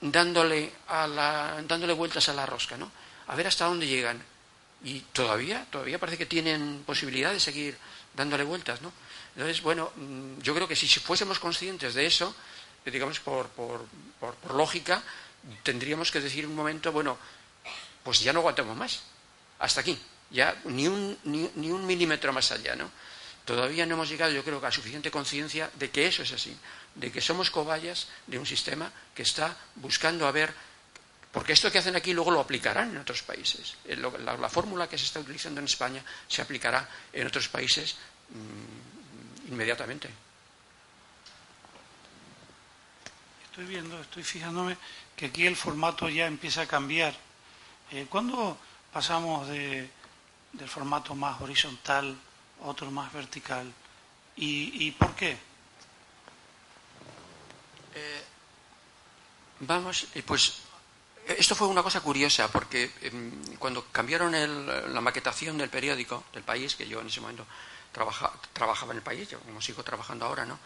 [0.00, 2.90] dándole, dándole vueltas a la rosca, ¿no?
[3.26, 4.32] A ver hasta dónde llegan.
[4.84, 7.76] Y todavía, todavía parece que tienen posibilidad de seguir
[8.14, 8.92] dándole vueltas, ¿no?
[9.34, 12.34] Entonces, bueno, mm, yo creo que si fuésemos conscientes de eso,
[12.84, 13.86] eh, digamos, por, por,
[14.20, 15.02] por, lógica,
[15.62, 17.18] tendríamos que decir un momento, bueno,
[18.02, 19.02] pues ya no aguantamos más,
[19.58, 19.98] hasta aquí,
[20.30, 22.90] ya ni un, ni, ni un milímetro más allá, ¿no?
[23.44, 26.56] Todavía no hemos llegado, yo creo, a suficiente conciencia de que eso es así,
[26.94, 30.54] de que somos cobayas de un sistema que está buscando a ver,
[31.34, 33.76] porque esto que hacen aquí luego lo aplicarán en otros países.
[33.84, 37.96] Eh, la, fórmula que se está utilizando en España se aplicará en otros países
[38.30, 40.08] mm, inmediatamente.
[43.50, 44.78] Estoy viendo, estoy fijándome
[45.14, 47.14] que aquí el formato ya empieza a cambiar.
[47.90, 48.56] Eh, ¿Cuándo
[48.92, 49.90] pasamos de,
[50.52, 52.16] del formato más horizontal
[52.62, 53.72] otro más vertical.
[54.36, 55.36] ¿Y, por qué?
[57.94, 58.24] Eh,
[59.60, 60.63] vamos, pues
[61.26, 64.32] esto fue una cosa curiosa, porque em, cuando cambiaron
[64.92, 67.46] la maquetación del periódico del país, que yo en ese momento
[68.52, 70.58] trabajaba en el país, yo como sigo trabajando ahora, ¿no?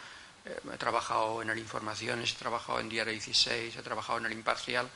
[0.44, 4.32] Eh, he trabajado en el Informaciones, he trabajado en Diario 16, he trabajado en el
[4.32, 4.88] Imparcial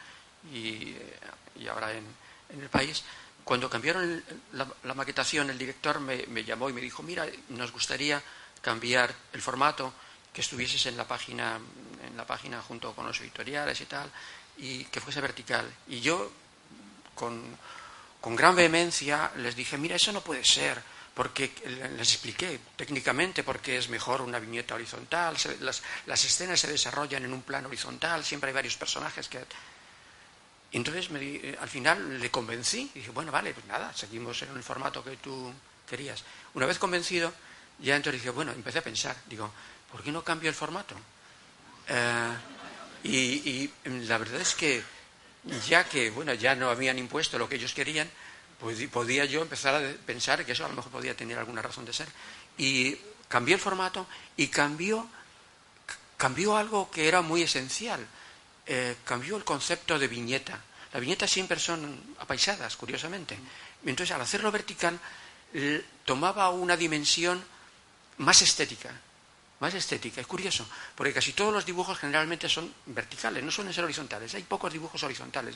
[0.53, 3.05] y, eh, ahora en el país.
[3.45, 8.23] Cuando cambiaron la, maquetación, el director me, llamó y me dijo, mira, nos gustaría
[8.61, 9.93] cambiar el formato,
[10.33, 11.59] que estuvieses en la página,
[12.07, 14.11] en la página junto con los editoriales y tal,
[14.57, 15.71] y que fuese vertical.
[15.89, 16.31] Y yo,
[17.15, 17.57] con,
[18.37, 20.83] gran vehemencia, les dije, mira, eso no puede ser,
[21.15, 21.53] porque
[21.97, 27.25] les expliqué técnicamente por qué es mejor una viñeta horizontal, las, las escenas se desarrollan
[27.25, 29.45] en un plano horizontal, siempre hay varios personajes que
[30.73, 34.41] y entonces me eh, al final le convencí y dije, bueno, vale, pues nada, seguimos
[34.43, 35.53] en el formato que tú
[35.89, 36.25] querías.
[36.55, 37.33] Una vez convencido,
[37.79, 39.53] ya entonces dije, bueno, empecé a pensar, digo,
[39.91, 40.95] ¿por qué no cambio el formato?
[41.89, 42.33] Eh,
[43.05, 44.83] y, la verdad es que
[45.67, 48.09] ya que, bueno, ya no habían impuesto lo que ellos querían,
[48.61, 51.85] pues podía yo empezar a pensar que eso a lo mejor podía tener alguna razón
[51.85, 52.07] de ser.
[52.57, 52.97] Y
[53.29, 55.09] cambié el formato y cambió,
[56.17, 58.07] cambió algo que era muy esencial
[58.65, 60.61] eh, cambió el concepto de viñeta.
[60.93, 63.37] Las viñetas siempre son apaisadas, curiosamente.
[63.85, 64.99] Entonces, al hacerlo vertical,
[66.05, 67.43] tomaba una dimensión
[68.19, 68.91] más estética.
[69.63, 70.21] Más estética.
[70.21, 74.35] Es curioso, porque casi todos los dibujos generalmente son verticales, no suelen ser horizontales.
[74.35, 75.55] Hay pocos dibujos horizontales,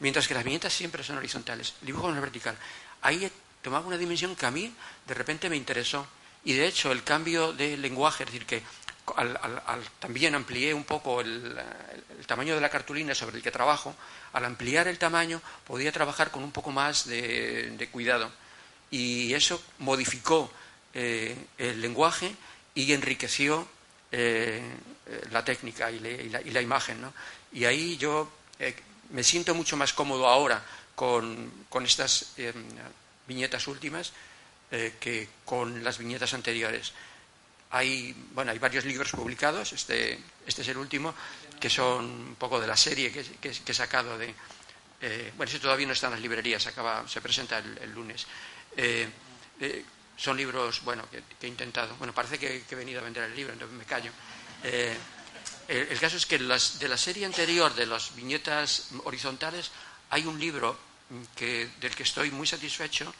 [0.00, 1.74] mientras que las viñetas siempre son horizontales.
[1.80, 2.56] El dibujo no es vertical.
[3.02, 3.30] Ahí
[3.62, 4.74] tomaba una dimensión que a mí
[5.06, 6.08] de repente me interesó.
[6.42, 8.64] Y de hecho, el cambio de lenguaje, es decir, que
[10.00, 11.56] también amplié un poco el,
[12.26, 13.94] tamaño de la cartulina sobre el que trabajo,
[14.32, 18.28] al ampliar el tamaño podía trabajar con un poco más de, cuidado.
[18.90, 20.50] Y eso modificó
[20.94, 22.34] eh, el lenguaje
[22.76, 23.66] y enriqueció
[24.12, 24.62] eh,
[25.32, 26.98] la técnica y, la, imagen.
[27.52, 28.76] Y ahí yo eh,
[29.10, 30.64] me siento mucho más cómodo ahora
[30.94, 32.34] con, con estas
[33.26, 34.12] viñetas últimas
[34.70, 36.92] que con las viñetas anteriores.
[37.70, 41.14] Hay, bueno, hay varios libros publicados, este, este es el último,
[41.58, 44.34] que son un poco de la serie que, he sacado de...
[45.00, 48.26] Eh, bueno, ese todavía no está en las librerías, acaba, se presenta el, lunes.
[48.76, 49.08] Eh,
[49.60, 49.84] eh,
[50.16, 51.94] son libros, bueno, que, he intentado.
[51.96, 54.10] Bueno, parece que, he venido a vender el libro, entonces me callo.
[55.68, 59.70] El, caso es que las, de la serie anterior, de las viñetas horizontales,
[60.10, 60.78] hay un libro
[61.34, 63.12] que, del que estoy muy satisfecho,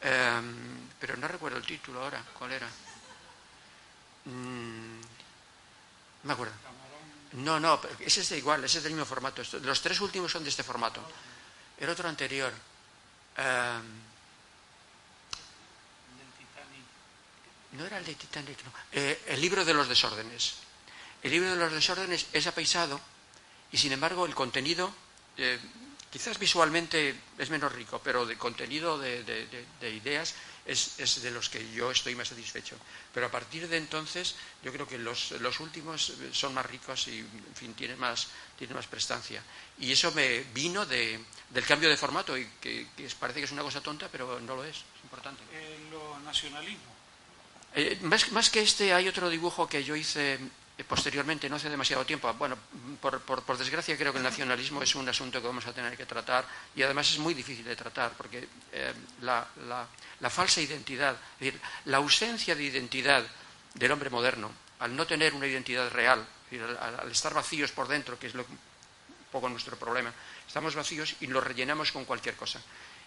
[0.00, 2.24] pero no recuerdo el título ahora.
[2.38, 2.68] ¿Cuál era?
[4.24, 6.54] Mm, no me acuerdo.
[7.32, 9.42] No, no, ese es igual, ese es del mismo formato.
[9.62, 11.02] Los tres últimos son de este formato.
[11.78, 12.52] El otro anterior.
[13.36, 14.11] Em,
[17.72, 18.72] no era el de Titanic, no.
[18.92, 20.54] Eh, el libro de los desórdenes.
[21.22, 23.00] El libro de los desórdenes es apaisado
[23.70, 24.92] y sin embargo el contenido
[25.36, 25.58] eh,
[26.12, 29.24] Quizás visualmente es menos rico, pero de contenido de,
[29.80, 30.34] ideas
[30.66, 32.76] es, de los que yo estoy más satisfecho.
[33.14, 37.56] Pero a partir de entonces yo creo que los, últimos son más ricos y, en
[37.56, 38.28] fin, tienen más,
[38.74, 39.42] más prestancia.
[39.78, 41.24] Y eso me vino del
[41.66, 42.86] cambio de formato y que,
[43.18, 45.42] parece que es una cosa tonta, pero no lo es, es importante.
[45.50, 46.91] Eh, lo nacionalismo.
[47.74, 50.38] Eh, más, más que este hay otro dibujo que yo hice
[50.78, 52.32] eh, posteriormente, no hace demasiado tiempo.
[52.34, 52.56] Bueno,
[53.00, 56.06] por, por, desgracia creo que el nacionalismo es un asunto que vamos a tener que
[56.06, 59.46] tratar y además es muy difícil de tratar porque eh, la,
[60.20, 63.24] la, falsa identidad, es decir, la ausencia de identidad
[63.74, 66.26] del hombre moderno, al no tener una identidad real,
[66.80, 68.58] al, estar vacíos por dentro, que es lo, un
[69.30, 70.12] poco nuestro problema,
[70.46, 72.60] estamos vacíos y lo rellenamos con cualquier cosa.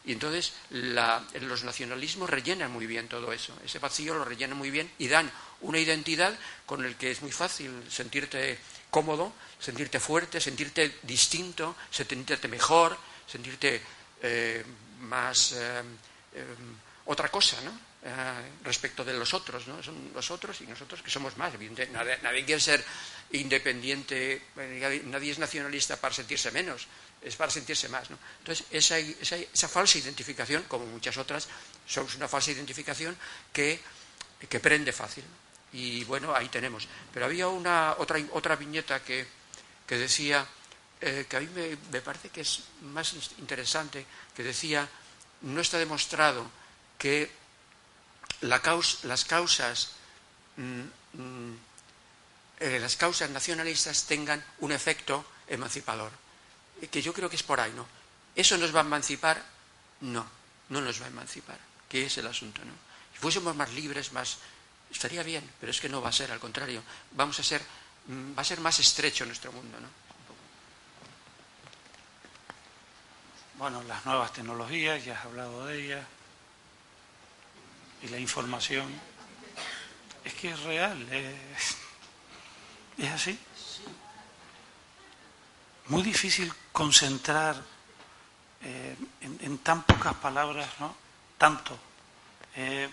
[0.06, 4.92] Y entonces los nacionalismos rellenan muy bien todo eso, ese vacío lo rellenan muy bien
[5.00, 5.32] y dan
[5.62, 8.60] una identidad con el que es muy fácil sentirte
[8.92, 12.98] cómodo, sentirte fuerte, sentirte distinto, sentirte mejor,
[13.28, 13.82] sentirte
[14.22, 14.64] eh,
[15.02, 15.82] más eh,
[16.34, 16.46] eh,
[17.06, 17.96] otra cosa, ¿no?
[18.64, 19.82] respecto de los otros, ¿no?
[19.82, 21.54] Son los otros y nosotros que somos más.
[21.54, 22.86] Nadie, nadie quiere ser
[23.32, 24.44] independiente,
[25.06, 26.86] nadie es nacionalista para sentirse menos
[27.22, 28.10] es para sentirse más.
[28.10, 28.18] ¿no?
[28.40, 31.48] Entonces, esa, esa, falsa identificación, como muchas otras,
[31.88, 33.18] son una falsa identificación
[33.52, 33.80] que,
[34.62, 35.24] prende fácil.
[35.74, 36.88] Y bueno, ahí tenemos.
[37.14, 39.26] Pero había una otra, otra viñeta que,
[39.88, 40.48] que decía,
[41.02, 41.50] eh, que a mí
[41.92, 44.06] me, parece que es más interesante,
[44.36, 44.88] que decía,
[45.42, 46.50] no está demostrado
[46.98, 47.30] que
[48.42, 48.62] la
[49.04, 49.92] las causas
[50.58, 50.82] mm,
[51.14, 51.58] mm,
[52.60, 56.12] eh, las causas nacionalistas tengan un efecto emancipador
[56.92, 57.86] que yo creo que es por ahí, ¿no?
[58.36, 59.42] ¿Eso nos va a emancipar?
[60.02, 60.26] No,
[60.70, 61.58] no nos va a emancipar,
[61.90, 62.74] que es el asunto, ¿no?
[63.14, 64.38] Si fuésemos más libres, más...
[64.92, 67.62] estaría bien, pero es que no va a ser, al contrario, vamos a ser,
[68.08, 69.88] mm, va a ser más estrecho nuestro mundo, ¿no?
[73.58, 76.06] Bueno, las nuevas tecnologías, ya has hablado de ellas,
[78.02, 78.92] y la información,
[80.26, 81.78] es que es real, es,
[82.98, 83.40] es así
[85.88, 87.56] muy difícil concentrar
[88.62, 90.94] eh, en, tan pocas palabras, ¿no?
[91.38, 91.72] Tanto.
[92.54, 92.90] Eh,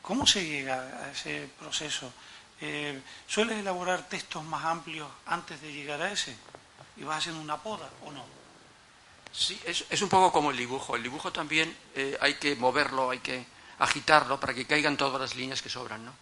[0.00, 2.12] ¿Cómo se llega a ese proceso?
[2.60, 6.36] Eh, ¿Sueles elaborar textos más amplios antes de llegar a ese?
[6.98, 8.24] ¿Y vas haciendo una poda o no?
[9.32, 10.94] Sí, es, es un poco como el dibujo.
[10.94, 11.76] El dibujo también
[12.20, 13.44] hay que moverlo, hay que
[13.80, 16.12] agitarlo para que caigan todas las líneas que sobran, ¿no?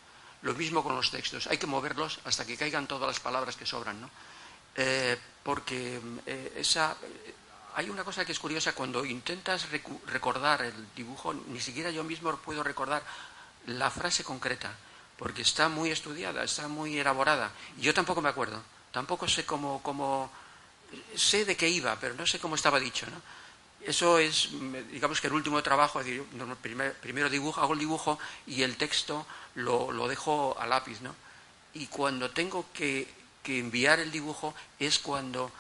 [0.41, 1.49] Lo mismo con los textos.
[1.49, 4.09] Hay que moverlos hasta que caigan todas las palabras que sobran, ¿no?
[4.81, 6.97] Eh, porque eh, esa,
[7.75, 9.67] hay una cosa que es curiosa, cuando intentas
[10.07, 13.03] recordar el dibujo, ni siquiera yo mismo puedo recordar
[13.67, 14.73] la frase concreta,
[15.17, 18.63] porque está muy estudiada, está muy elaborada, yo tampoco me acuerdo,
[18.93, 20.31] tampoco sé cómo, cómo
[21.17, 23.21] sé de qué iba, pero no sé cómo estaba dicho, ¿no?
[23.85, 24.51] Eso es,
[24.93, 26.01] digamos que el último trabajo,
[27.01, 29.27] primero, dibujo, hago el dibujo y el texto
[29.57, 31.17] lo, lo dejo a lápiz, ¿no?
[31.75, 35.51] Y cuando tengo que que enviar el dibujo es cuando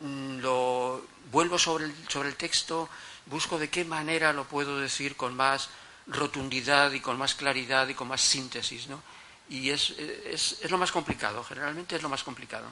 [0.00, 2.88] mm, lo vuelvo sobre el, sobre el texto,
[3.26, 5.68] busco de qué manera lo puedo decir con más
[6.06, 9.02] rotundidad y con más claridad y con más síntesis, ¿no?
[9.50, 12.66] Y es, es, es lo más complicado, generalmente es lo más complicado.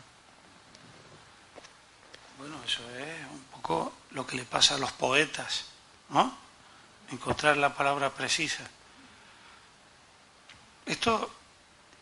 [2.38, 5.64] Bueno, eso es un poco lo que le pasa a los poetas,
[6.10, 6.36] ¿no?
[7.10, 8.68] Encontrar la palabra precisa.
[10.84, 11.30] Esto,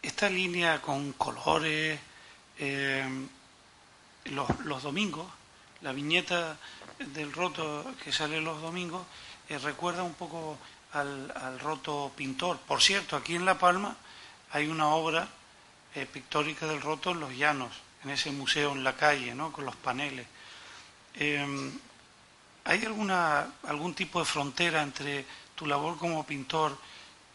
[0.02, 2.00] esta línea con colores,
[2.59, 3.05] eh,
[4.26, 5.26] los, domingos,
[5.80, 6.57] la viñeta
[6.98, 9.07] del roto que sale los domingos,
[9.48, 10.59] eh, recuerda un poco
[10.92, 12.59] al, roto pintor.
[12.59, 13.96] Por cierto, aquí en La Palma
[14.52, 15.28] hay una obra
[15.94, 17.72] eh, pictórica del roto en los llanos,
[18.05, 19.52] en ese museo en la calle, ¿no?
[19.52, 20.26] con los paneles.
[22.66, 26.76] ¿Hay alguna, algún tipo de frontera entre tu labor como pintor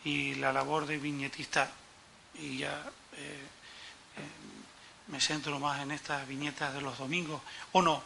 [0.03, 1.71] y la labor de viñetista?
[2.35, 2.83] Y ya
[5.09, 7.41] me centro más en estas viñetas de los domingos,
[7.73, 8.01] o no,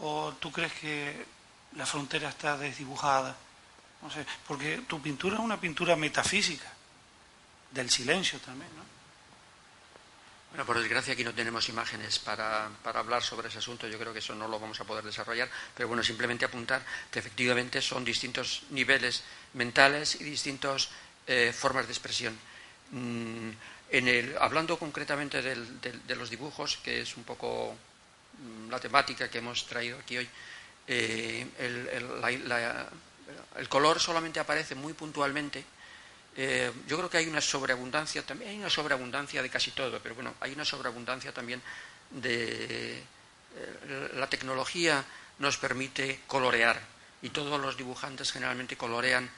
[0.00, 1.26] o tú crees que
[1.76, 3.36] la frontera está desdibujada,
[4.02, 6.70] no sé, porque tu pintura es una pintura metafísica,
[7.70, 8.90] del silencio también, ¿no?
[10.50, 14.18] Bueno, por desgracia aquí no tenemos imágenes para, hablar sobre ese asunto, yo creo que
[14.18, 18.64] eso no lo vamos a poder desarrollar, pero bueno, simplemente apuntar que efectivamente son distintos
[18.70, 19.22] niveles
[19.54, 20.88] mentales y distintas
[21.28, 22.36] eh, formas de expresión.
[22.90, 23.50] Mm,
[24.38, 27.74] hablando concretamente de los dibujos, que es un poco
[28.38, 30.28] mm, la temática que hemos traído aquí hoy,
[30.86, 31.46] eh,
[33.56, 35.64] el, color solamente aparece muy puntualmente.
[36.36, 40.14] Eh, yo creo que hay una sobreabundancia, también hay una sobreabundancia de casi todo, pero
[40.14, 41.60] bueno, hay una sobreabundancia también
[42.10, 45.04] de eh, la tecnología
[45.38, 46.80] nos permite colorear
[47.22, 49.28] y todos los dibujantes generalmente colorean,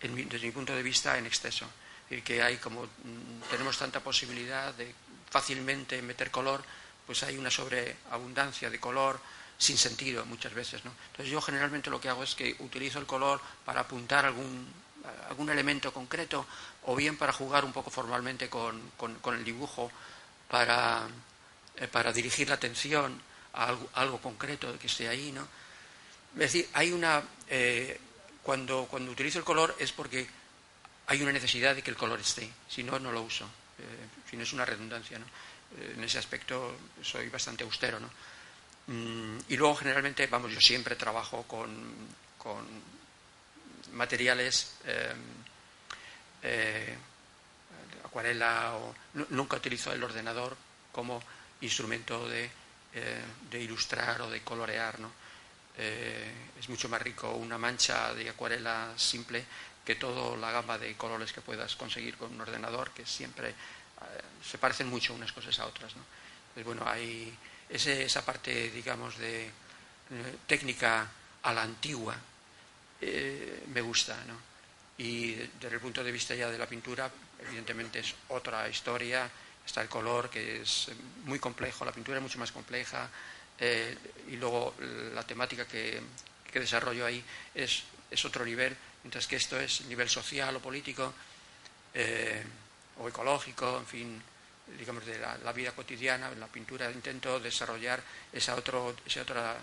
[0.00, 1.66] desde mi punto de vista, en exceso
[2.10, 4.92] y que hay como mm, tenemos tanta posibilidad de
[5.30, 6.62] fácilmente meter color,
[7.06, 9.20] pues hay una sobreabundancia de color
[9.56, 10.84] sin sentido muchas veces.
[10.84, 10.92] ¿no?
[11.10, 14.66] Entonces yo generalmente lo que hago es que utilizo el color para apuntar algún,
[15.28, 16.46] algún elemento concreto
[16.84, 19.90] o bien para jugar un poco formalmente con, con, el dibujo
[20.48, 21.06] para,
[21.76, 23.20] eh, para dirigir la atención
[23.52, 25.30] a algo, algo, concreto que esté ahí.
[25.30, 25.46] ¿no?
[26.34, 27.22] Es decir, hay una...
[27.48, 28.00] Eh,
[28.42, 30.26] cuando, cuando utilizo el color es porque
[31.10, 33.44] hay una necesidad de que el color esté, si no, no lo uso.
[33.44, 35.26] Eh, si no es una redundancia, ¿no?
[35.76, 38.08] Eh, en ese aspecto soy bastante austero, ¿no?
[38.86, 42.20] Mm, y luego generalmente, vamos, yo siempre trabajo con,
[43.92, 44.76] materiales,
[48.04, 48.94] acuarela, o,
[49.30, 50.56] nunca utilizo el ordenador
[50.92, 51.20] como
[51.60, 52.48] instrumento de,
[53.54, 55.00] ilustrar o de colorear.
[55.00, 55.10] ¿no?
[55.76, 59.44] es mucho más rico una mancha de acuarela simple
[59.90, 63.52] que toda la gama de colores que puedas conseguir con un ordenador, que siempre
[64.38, 65.96] se parecen mucho unas cosas a otras.
[65.96, 66.02] ¿no?
[66.54, 67.36] Pues bueno, hay
[67.68, 69.50] esa parte, digamos, de eh,
[70.46, 71.10] técnica
[71.42, 72.14] a la antigua,
[73.00, 74.38] eh, me gusta, ¿no?
[74.98, 77.10] Y desde el punto de vista ya de la pintura,
[77.48, 79.28] evidentemente es otra historia,
[79.66, 80.88] está el color, que es
[81.24, 83.08] muy complejo, la pintura es mucho más compleja,
[83.58, 84.76] eh, y luego
[85.14, 86.00] la temática que,
[86.52, 87.24] que desarrollo ahí
[87.56, 91.12] es, es, otro nivel, mientras que esto es nivel social o político,
[92.98, 94.22] o ecológico, en fin,
[94.78, 99.56] digamos, de la, vida cotidiana, en la pintura intento desarrollar ese otro, ese, otra,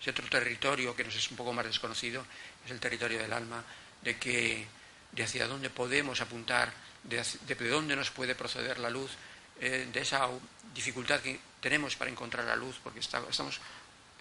[0.00, 2.26] ese otro territorio que nos es un poco más desconocido,
[2.64, 3.64] es el territorio del alma,
[4.02, 4.66] de que
[5.12, 6.72] de hacia dónde podemos apuntar,
[7.02, 9.12] de, de dónde nos puede proceder la luz,
[9.60, 10.28] eh, de esa
[10.74, 13.60] dificultad que tenemos para encontrar la luz, porque estamos,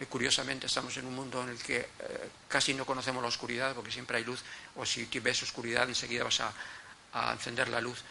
[0.08, 1.88] curiosamente, estamos en un mundo en el que eh,
[2.48, 4.44] casi no conocemos la oscuridad, porque siempre hay luz,
[4.76, 6.42] o si ves oscuridad enseguida vas
[7.14, 8.04] a encender la luz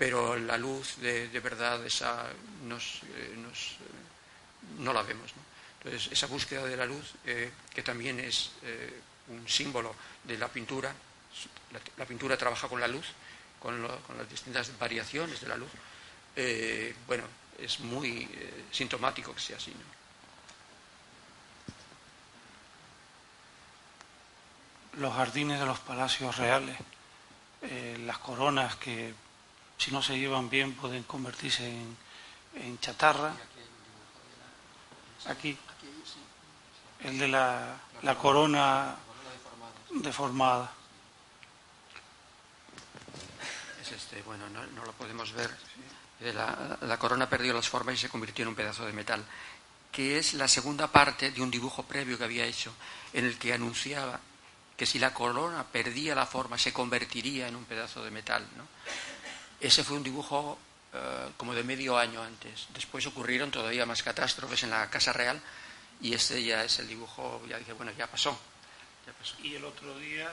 [0.00, 2.24] pero la luz de, verdad esa
[2.64, 3.38] nos, eh, eh,
[4.78, 5.30] no la vemos.
[5.76, 8.52] Entonces, esa búsqueda de la luz, que también es
[9.28, 10.94] un símbolo de la pintura,
[11.98, 13.04] la, pintura trabaja con la luz,
[13.58, 15.70] con, las distintas variaciones de la luz,
[17.06, 17.24] bueno,
[17.58, 18.26] es muy
[18.72, 19.74] sintomático que sea así.
[25.00, 26.76] Los jardines de los palacios reales,
[28.04, 29.14] las coronas que
[29.78, 31.66] si no se llevan bien, pueden convertirse
[32.54, 33.32] en, chatarra.
[35.24, 35.56] Aquí,
[37.04, 37.80] el de la,
[38.20, 38.94] corona
[39.90, 40.70] deformada.
[43.80, 45.50] Es este, bueno, no, lo podemos ver.
[46.34, 49.24] La, la, corona perdió las formas y se convirtió en un pedazo de metal,
[49.90, 52.70] que es la segunda parte de un dibujo previo que había hecho,
[53.14, 54.20] en el que anunciaba
[54.80, 58.48] que si la corona perdía la forma se convertiría en un pedazo de metal.
[58.56, 58.66] ¿no?
[59.60, 60.58] Ese fue un dibujo
[60.94, 62.66] eh, como de medio año antes.
[62.72, 65.38] Después ocurrieron todavía más catástrofes en la Casa Real
[66.00, 68.40] y este ya es el dibujo, ya dije, bueno, ya pasó.
[69.42, 70.32] Y el otro día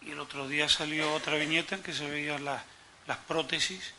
[0.00, 2.62] y el otro día salió otra viñeta en que se veían las,
[3.06, 3.92] las prótesis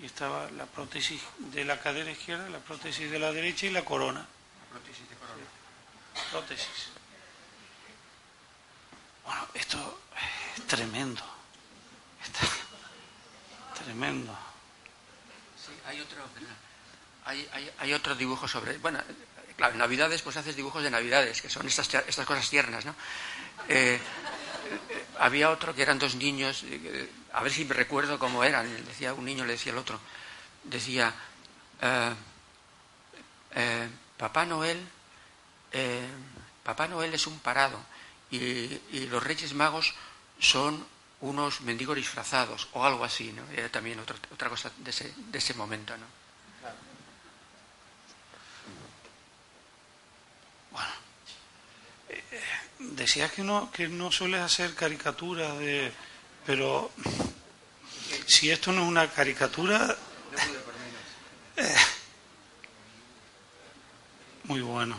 [0.00, 1.20] y estaba la prótesis
[1.52, 4.26] de la cadera izquierda, la prótesis de la derecha y la corona.
[4.70, 5.44] prótesis de corona.
[6.30, 6.99] Prótesis.
[9.30, 10.00] Bueno, esto
[10.56, 11.22] es tremendo.
[13.84, 14.36] Tremendo.
[15.56, 16.18] Sí, hay otro,
[17.78, 18.78] hay, dibujo sobre.
[18.78, 18.98] Bueno,
[19.56, 22.96] claro, en Navidades pues haces dibujos de Navidades, que son estas, estas cosas tiernas, ¿no?
[23.68, 28.42] Eh, eh, había otro que eran dos niños, eh, a ver si me recuerdo cómo
[28.42, 28.84] eran.
[28.84, 30.00] Decía un niño le decía al otro,
[30.64, 31.14] decía,
[34.18, 34.84] Papá Noel,
[36.64, 37.78] Papá Noel es un parado
[38.30, 38.36] y,
[38.92, 39.94] y los Reyes Magos
[40.38, 40.86] son
[41.20, 43.42] unos mendigos disfrazados o algo así, ¿no?
[43.52, 46.06] Era también otra, otra cosa de ese, de ese momento, ¿no?
[50.70, 50.90] Bueno,
[52.08, 52.22] eh,
[52.78, 55.92] decías que no, que no sueles hacer caricaturas de...
[56.46, 56.90] pero
[58.26, 59.96] si esto no es una caricatura...
[61.56, 61.74] Eh,
[64.44, 64.98] muy bueno.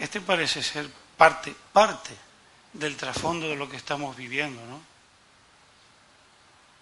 [0.00, 2.16] Este parece ser parte, parte
[2.72, 4.78] del trasfondo de lo que estamos viviendo, ¿no?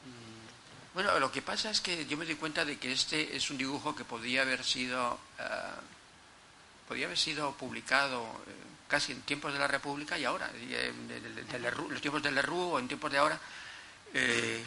[0.06, 3.50] Mm, bueno, lo que pasa es que yo me doy cuenta de que este es
[3.50, 5.80] un dibujo que podría haber sido, uh,
[6.86, 8.52] podía haber sido publicado eh,
[8.86, 11.08] casi en tiempos de la República y ahora, en
[11.90, 13.40] los tiempos del Lerrú o en tiempos de ahora.
[14.14, 14.62] Eh,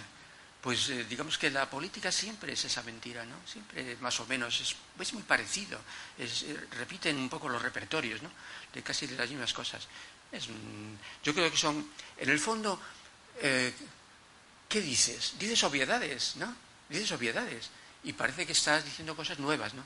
[0.62, 3.36] pues eh, digamos que la política siempre es esa mentira, ¿no?
[3.48, 5.80] Siempre más o menos es, es muy parecido,
[6.18, 8.30] es, eh, repiten un poco los repertorios, ¿no?
[8.72, 9.88] De casi de las mismas cosas.
[10.32, 10.48] Es,
[11.24, 12.80] yo creo que son, en el fondo,
[13.42, 13.74] eh,
[14.70, 15.34] ¿qué dices?
[15.40, 16.56] Dices obviedades, ¿no?
[16.88, 17.70] Dices obviedades
[18.04, 19.84] y parece que estás diciendo cosas nuevas, ¿no?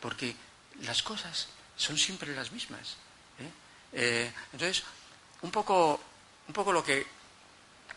[0.00, 0.36] Porque
[0.82, 2.96] las cosas son siempre las mismas.
[3.92, 4.84] entonces,
[5.40, 5.98] un poco,
[6.46, 7.19] un poco lo que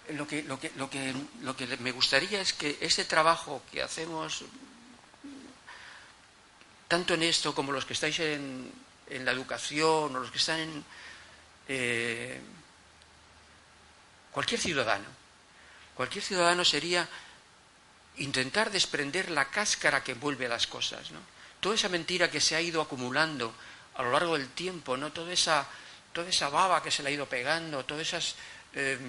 [0.09, 3.81] lo que, lo que, lo que, lo que me gustaría es que ese trabajo que
[3.81, 4.43] hacemos,
[6.87, 8.71] tanto en esto como los que estáis en,
[9.09, 10.85] en la educación o los que están en
[11.67, 12.41] eh,
[14.31, 15.07] cualquier ciudadano,
[15.95, 17.07] cualquier ciudadano sería
[18.17, 21.19] intentar desprender la cáscara que envuelve las cosas, ¿no?
[21.59, 23.53] Toda esa mentira que se ha ido acumulando
[23.95, 25.11] a lo largo del tiempo, ¿no?
[25.11, 25.65] Toda esa,
[26.11, 28.35] toda esa baba que se le ha ido pegando, todas esas,
[28.73, 28.99] eh,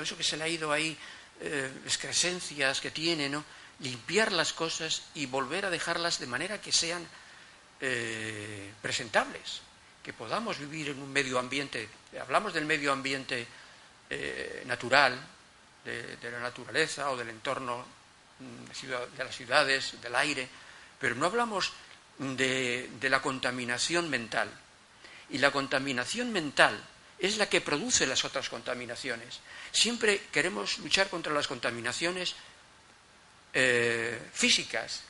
[0.00, 0.96] todo eso que se le ha ido ahí,
[1.40, 3.44] eh, excrescencias que tiene, ¿no?
[3.80, 7.06] Limpiar las cosas y volver a dejarlas de manera que sean
[7.80, 9.60] eh, presentables,
[10.02, 11.86] que podamos vivir en un medio ambiente.
[12.18, 13.46] Hablamos del medio ambiente
[14.64, 15.20] natural,
[15.84, 17.84] de, la naturaleza o del entorno
[18.38, 20.48] mm, de las ciudades, del aire,
[20.98, 21.72] pero no hablamos
[22.18, 24.48] de, la contaminación mental.
[25.28, 26.82] Y la contaminación mental
[27.20, 29.40] es la que produce las otras contaminaciones.
[29.72, 32.34] Siempre queremos luchar contra las contaminaciones
[33.52, 35.02] eh, físicas,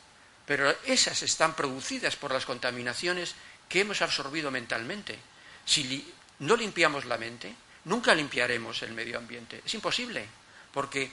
[0.44, 3.34] pero esas están producidas por las contaminaciones
[3.68, 5.18] que hemos absorbido mentalmente.
[5.64, 7.54] Si no limpiamos la mente,
[7.84, 9.62] nunca limpiaremos el medio ambiente.
[9.64, 10.26] Es imposible,
[10.72, 11.10] porque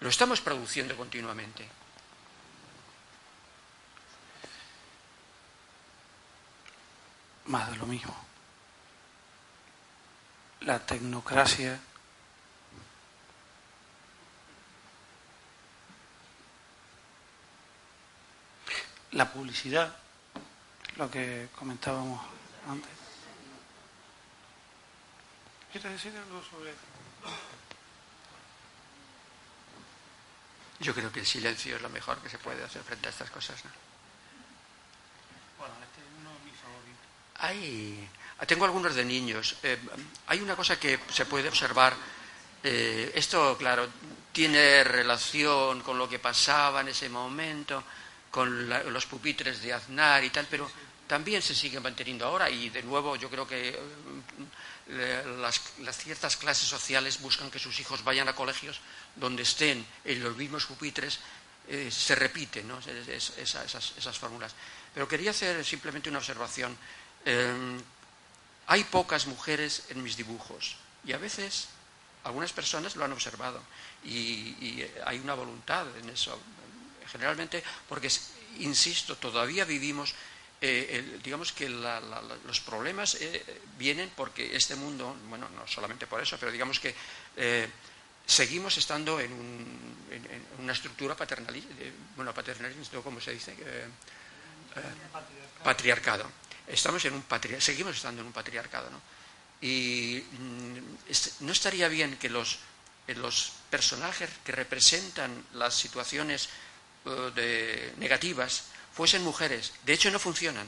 [0.00, 1.68] lo estamos produciendo continuamente.
[7.50, 8.29] más de lo mismo.
[10.60, 11.80] La tecnocracia
[19.12, 19.94] la publicidad,
[20.96, 22.20] lo que comentábamos
[22.68, 22.90] antes.
[25.72, 26.74] ¿Quieres decir algo sobre
[30.80, 33.30] Yo creo que el silencio es lo mejor que se puede hacer frente a estas
[33.30, 33.62] cosas.
[33.64, 33.70] ¿no?
[37.34, 38.08] Hay,
[38.46, 39.56] tengo algunos de niños.
[39.62, 39.78] Eh,
[40.26, 41.94] hay una cosa que se puede observar.
[42.62, 43.88] Eh, esto, claro,
[44.32, 47.82] tiene relación con lo que pasaba en ese momento,
[48.30, 50.70] con los pupitres de Aznar y tal, pero
[51.06, 53.76] también se sigue manteniendo ahora y de nuevo yo creo que
[54.88, 55.60] eh, las,
[55.96, 58.80] ciertas clases sociales buscan que sus hijos vayan a colegios
[59.16, 61.18] donde estén en los mismos pupitres,
[61.90, 62.80] se repiten ¿no?
[62.80, 64.54] esas, fórmulas.
[64.92, 66.76] Pero quería hacer simplemente una observación.
[68.70, 71.66] Hay pocas mujeres en mis dibujos y a veces
[72.22, 73.60] algunas personas lo han observado
[74.04, 76.38] y, hay una voluntad en eso.
[77.10, 78.08] Generalmente, porque,
[78.60, 80.14] insisto, todavía vivimos,
[80.60, 83.44] eh, digamos que los problemas eh,
[83.76, 86.94] vienen porque este mundo, bueno, no solamente por eso, pero digamos que
[87.36, 87.68] eh,
[88.24, 89.32] seguimos estando en,
[90.60, 91.74] una estructura paternalista,
[92.14, 93.56] bueno, paternalista, ¿cómo se dice?
[95.64, 96.30] patriarcado
[96.72, 97.24] estamos en un
[97.58, 99.00] seguimos estando en un patriarcado, ¿no?
[99.60, 102.58] Y mm, no estaría bien que los,
[103.08, 106.48] los personajes que representan las situaciones
[107.36, 109.72] eh, negativas fuesen mujeres.
[109.84, 110.66] De hecho, no funcionan.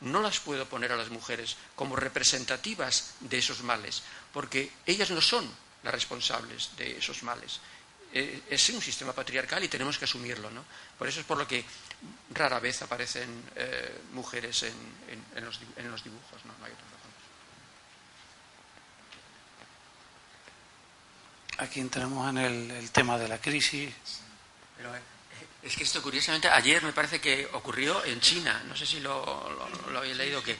[0.00, 4.02] No las puedo poner a las mujeres como representativas de esos males,
[4.32, 5.50] porque ellas no son
[5.82, 7.60] las responsables de esos males.
[8.12, 10.50] Eh, es un sistema patriarcal y tenemos que asumirlo.
[10.50, 10.64] ¿no?
[10.98, 11.64] Por eso es por lo que
[12.30, 15.60] rara vez aparecen eh, mujeres en, los,
[16.02, 16.44] dibujos.
[16.44, 16.52] ¿no?
[16.64, 16.72] hay
[21.58, 23.94] Aquí entramos en el, tema de la crisis.
[24.76, 25.00] Pero, eh,
[25.62, 28.62] es que esto, curiosamente, ayer me parece que ocurrió en China.
[28.66, 30.56] No sé si lo, lo, habéis leído, que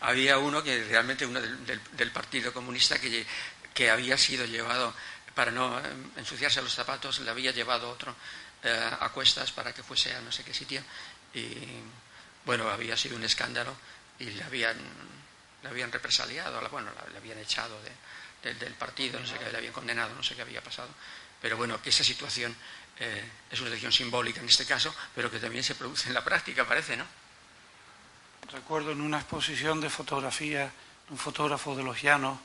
[0.00, 3.26] había uno que realmente, uno del, Partido Comunista, que,
[3.74, 4.94] que había sido llevado
[5.34, 5.82] para no eh,
[6.16, 8.14] ensuciarse los zapatos, le había llevado otro
[8.62, 10.82] eh, a cuestas para que fuese a no sé qué sitio.
[11.34, 11.54] Y
[12.44, 13.74] bueno, había sido un escándalo
[14.18, 14.76] y le habían,
[15.62, 17.78] le habían represaliado, bueno, le habían echado
[18.42, 20.88] del partido, no sé qué, le habían condenado, no sé qué había pasado.
[21.40, 22.54] Pero bueno, que esa situación
[23.00, 26.22] eh, es una decisión simbólica en este caso, pero que también se produce en la
[26.22, 27.04] práctica, parece, ¿no?
[28.52, 30.70] Recuerdo en una exposición de fotografía,
[31.10, 32.38] un fotógrafo de los llanos,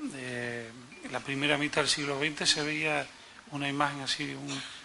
[0.00, 0.70] de
[1.10, 3.06] la primera mitad del siglo XX se veía
[3.50, 4.34] una imagen así,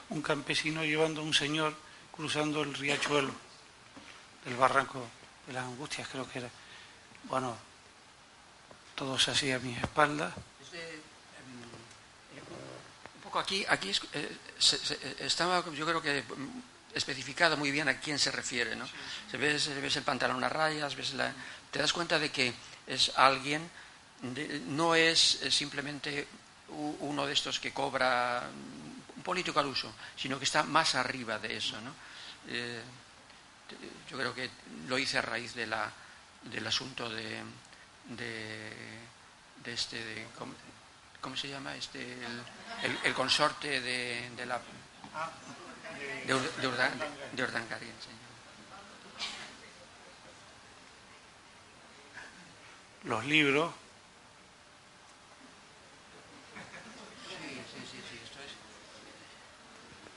[0.09, 1.76] un, campesino llevando a un señor
[2.11, 3.32] cruzando el riachuelo
[4.43, 5.05] del barranco
[5.47, 6.49] de las angustias, creo que era.
[7.24, 7.55] Bueno,
[8.95, 10.34] todo se hacía a mis espaldas.
[10.74, 11.01] Em,
[13.16, 14.38] un poco aquí, aquí eh,
[15.20, 16.24] estaba, yo creo que
[16.93, 18.88] especificado muy bien a quién se refiere, ¿no?
[19.30, 21.34] Se ves, ves el pantalón a rayas, ves la,
[21.70, 22.53] te das cuenta de que
[22.88, 23.70] es alguien
[24.68, 26.28] no es eh, simplemente
[26.70, 28.50] uno de estos que cobra
[29.16, 31.80] un político al uso, sino que está más arriba de eso.
[31.82, 31.94] ¿no?
[32.48, 32.82] Eh,
[34.10, 34.50] yo creo que
[34.88, 35.92] lo hice a raíz de la,
[36.44, 37.42] del asunto de,
[38.10, 40.28] de, este,
[41.22, 41.76] ¿cómo, se llama?
[41.76, 42.18] Este,
[43.04, 44.60] el, consorte de, de la...
[46.28, 47.48] de, de,
[53.06, 53.72] Los libros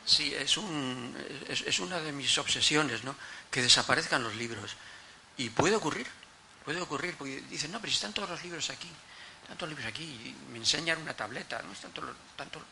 [0.09, 0.59] Sí, es,
[1.67, 3.15] es, una de mis obsesiones, ¿no?
[3.51, 4.75] Que desaparezcan los libros.
[5.37, 6.07] Y puede ocurrir,
[6.65, 8.89] puede ocurrir, porque dicen, no, pero están todos los libros aquí,
[9.61, 12.17] los libros aquí, y me enseñan una tableta, no están todos,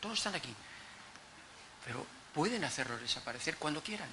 [0.01, 0.51] todos están aquí.
[1.85, 4.09] Pero pueden hacerlo desaparecer cuando quieran.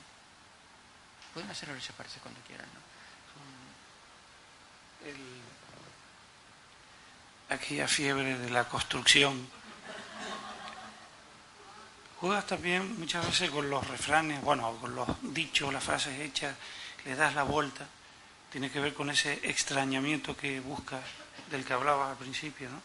[1.32, 2.84] Pueden hacerlo desaparecer cuando quieran, ¿no?
[7.48, 9.48] aquella fiebre de la construcción.
[12.20, 16.56] Juegas también muchas veces con los refranes, bueno, con los dichos, las frases hechas,
[17.04, 17.86] le das la vuelta.
[18.50, 21.02] Tiene que ver con ese extrañamiento que buscas,
[21.50, 22.80] del que hablabas al principio, ¿no?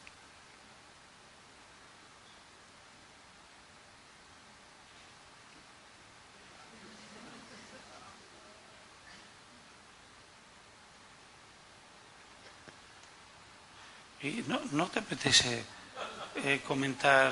[14.21, 15.63] ¿Y no, no te apetece
[16.43, 17.31] eh, comentar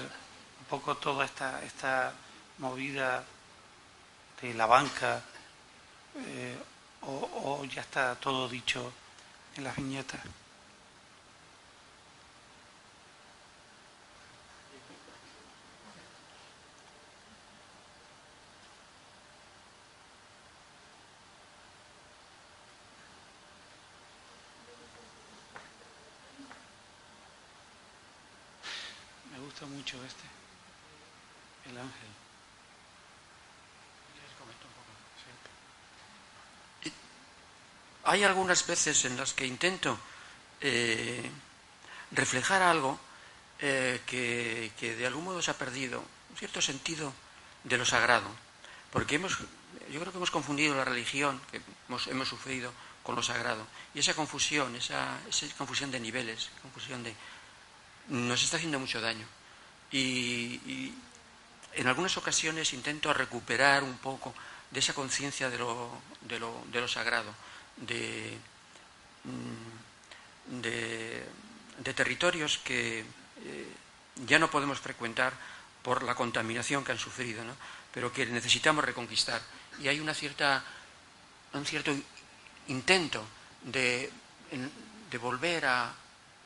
[0.70, 2.14] poco toda esta, esta
[2.60, 3.24] movida
[4.42, 5.22] de la banca?
[6.16, 6.58] Eh,
[7.02, 8.92] o, o ya está todo dicho
[9.56, 10.22] en las viñetas?
[29.66, 30.24] mucho este,
[31.70, 32.18] el ángel.
[38.08, 40.00] Hay algunas veces en las que intento
[40.62, 41.30] eh,
[42.12, 42.98] reflejar algo
[43.60, 46.00] eh, que, de algún modo se ha perdido,
[46.30, 47.12] un cierto sentido
[47.66, 48.30] de lo sagrado,
[48.92, 49.38] porque hemos,
[49.92, 52.72] yo creo que hemos confundido la religión, que hemos, hemos sufrido,
[53.04, 57.14] con lo sagrado, y esa confusión, esa, esa confusión de niveles, confusión de,
[58.08, 59.28] nos está haciendo mucho daño.
[59.92, 60.94] Y,
[61.74, 64.34] en algunas ocasiones intento recuperar un poco
[64.72, 65.92] de esa conciencia de lo,
[66.22, 67.32] de, lo, de lo, sagrado,
[67.78, 68.38] de,
[69.24, 73.74] mm, de, territorios que eh,
[74.28, 75.34] ya no podemos frecuentar
[75.82, 77.54] por la contaminación que han sufrido, ¿no?
[77.94, 79.42] pero que necesitamos reconquistar.
[79.80, 80.64] Y hay una cierta,
[81.54, 81.96] un cierto
[82.68, 83.26] intento
[83.64, 84.12] de,
[85.10, 85.94] de volver a,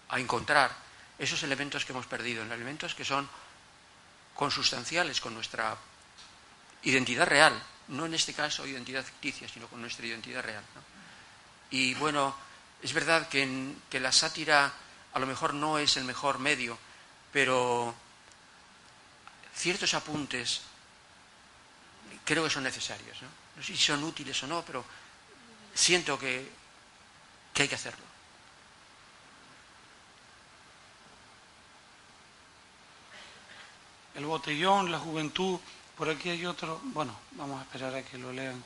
[0.09, 0.71] a encontrar
[1.17, 3.27] esos elementos que hemos perdido, elementos que son
[4.35, 5.77] consustanciales con nuestra
[6.83, 7.53] identidad real,
[7.89, 10.63] no en este caso identidad ficticia, sino con nuestra identidad real.
[11.71, 12.35] Y bueno,
[12.81, 14.71] es verdad que, que la sátira
[15.13, 16.77] a lo mejor no es el mejor medio,
[17.31, 17.93] pero
[19.55, 20.61] ciertos apuntes
[22.23, 23.21] creo que son necesarios.
[23.21, 23.27] ¿no?
[23.57, 24.85] no sé si son útiles o no, pero
[25.73, 26.49] siento que,
[27.53, 28.11] que hay que hacerlo.
[34.15, 35.59] el botellón, la juventud,
[35.97, 38.61] por aquí hay otro, bueno, vamos a esperar a que lo lean.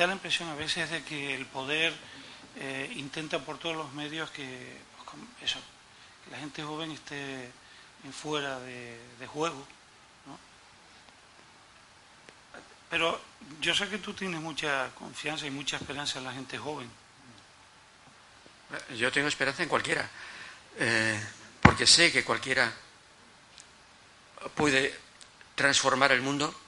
[0.00, 1.92] Da la impresión a veces de que el poder
[2.56, 5.58] eh, intenta por todos los medios que, pues, eso,
[6.24, 7.50] que la gente joven esté
[8.10, 9.62] fuera de, juego.
[12.88, 13.20] Pero
[13.60, 16.90] yo sé que tú tienes mucha confianza y mucha esperanza en la gente joven.
[18.96, 20.08] Yo tengo esperanza en cualquiera,
[20.78, 21.22] eh,
[21.60, 22.72] porque sé que cualquiera
[24.54, 24.98] puede
[25.54, 26.58] transformar el mundo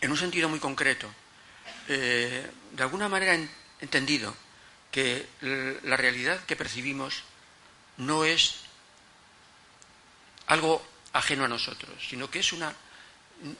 [0.00, 1.08] en un sentido muy concreto.
[1.88, 3.48] Eh, de alguna manera he
[3.80, 4.34] entendido
[4.90, 5.28] que
[5.82, 7.22] la realidad que percibimos
[7.98, 8.56] no es
[10.46, 12.74] algo ajeno a nosotros, sino que es una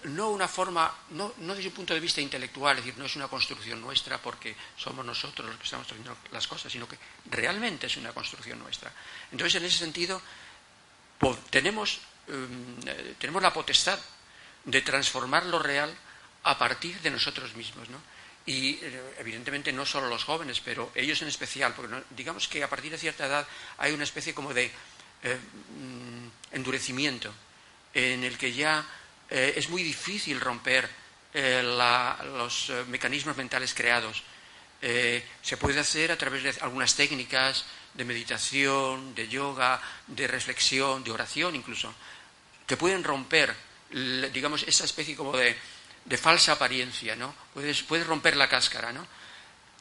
[0.05, 3.29] no una forma, no, desde un punto de vista intelectual, es decir, no es una
[3.29, 7.97] construcción nuestra porque somos nosotros los que estamos haciendo las cosas, sino que realmente es
[7.99, 8.91] una construcción nuestra.
[9.31, 10.23] Entonces, en ese sentido,
[11.51, 13.99] tenemos, em, eh, tenemos la potestad
[14.65, 15.95] de transformar lo real
[16.45, 18.01] a partir de nosotros mismos, ¿no?
[18.47, 22.71] Y eh, evidentemente no solo los jóvenes, pero ellos en especial, porque digamos que a
[22.71, 23.47] partir de cierta edad
[23.79, 24.71] hay una especie como de
[25.23, 27.33] eh, mm, endurecimiento
[27.93, 28.87] en el que ya
[29.29, 30.89] eh, es muy difícil romper
[31.35, 34.23] eh, los mecanismos mentales creados.
[34.81, 41.11] se puede hacer a través de algunas técnicas de meditación, de yoga, de reflexión, de
[41.11, 41.93] oración incluso,
[42.67, 43.57] que pueden romper,
[44.33, 45.57] digamos, esa especie como de,
[46.17, 47.35] falsa apariencia, ¿no?
[47.53, 49.07] Puedes, puedes, romper la cáscara, ¿no?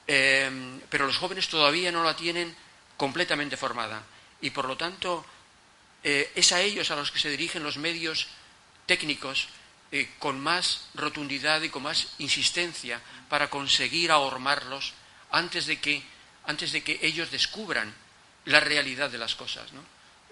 [0.06, 2.56] pero los jóvenes todavía no la tienen
[2.96, 4.04] completamente formada
[4.40, 5.26] y por lo tanto
[6.04, 8.28] es a ellos a los que se dirigen los medios
[8.86, 9.50] técnicos
[9.92, 13.00] eh, con más rotundidad y con más insistencia
[13.30, 14.94] para conseguir ahormarlos
[15.32, 16.04] antes de que,
[16.46, 17.94] antes de que ellos descubran
[18.46, 19.72] la realidad de las cosas.
[19.74, 19.82] ¿no?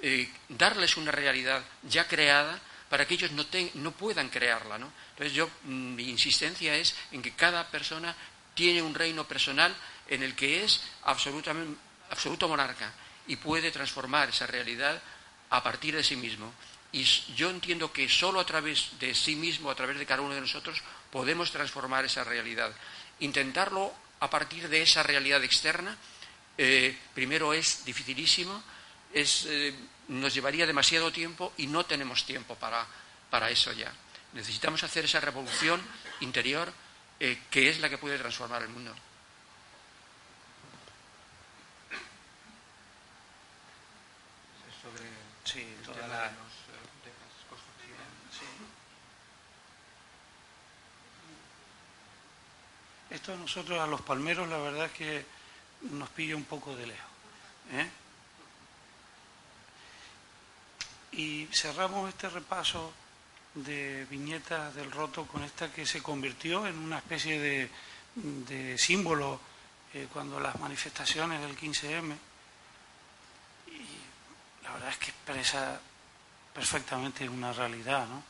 [0.01, 2.59] Eh, darles una realidad ya creada
[2.93, 4.77] para que ellos no, no puedan crearla.
[4.77, 4.93] ¿no?
[5.13, 8.15] Entonces yo, mm, mi insistencia es en que cada persona
[8.53, 9.75] tiene un reino personal
[10.07, 11.75] en el que es absolutamente,
[12.11, 12.93] absoluto monarca
[13.25, 15.01] y puede transformar esa realidad
[15.49, 16.53] a partir de sí mismo.
[16.91, 17.03] Y
[17.35, 20.41] yo entiendo que solo a través de sí mismo, a través de cada uno de
[20.41, 20.79] nosotros,
[21.09, 22.71] podemos transformar esa realidad.
[23.21, 25.97] Intentarlo a partir de esa realidad externa,
[26.59, 28.61] eh, primero es dificilísimo,
[29.11, 29.73] es, eh,
[30.07, 32.85] nos llevaría demasiado tiempo y no tenemos tiempo para,
[33.29, 33.91] para eso ya.
[34.33, 35.81] Necesitamos hacer esa revolución
[36.19, 36.71] interior
[37.19, 38.93] eh, que es la que puede transformar el mundo.
[45.45, 46.31] Sí, toda la,
[53.09, 55.25] Esto a nosotros, a los palmeros, la verdad es que
[55.81, 57.11] nos pilla un poco de lejos.
[57.71, 57.87] ¿eh?
[61.13, 62.91] Y cerramos este repaso
[63.55, 69.39] de viñetas del roto con esta que se convirtió en una especie de, símbolo
[69.93, 72.15] eh, cuando las manifestaciones del 15M
[74.63, 75.79] la verdad es que expresa
[76.53, 78.23] perfectamente una realidad, ¿no?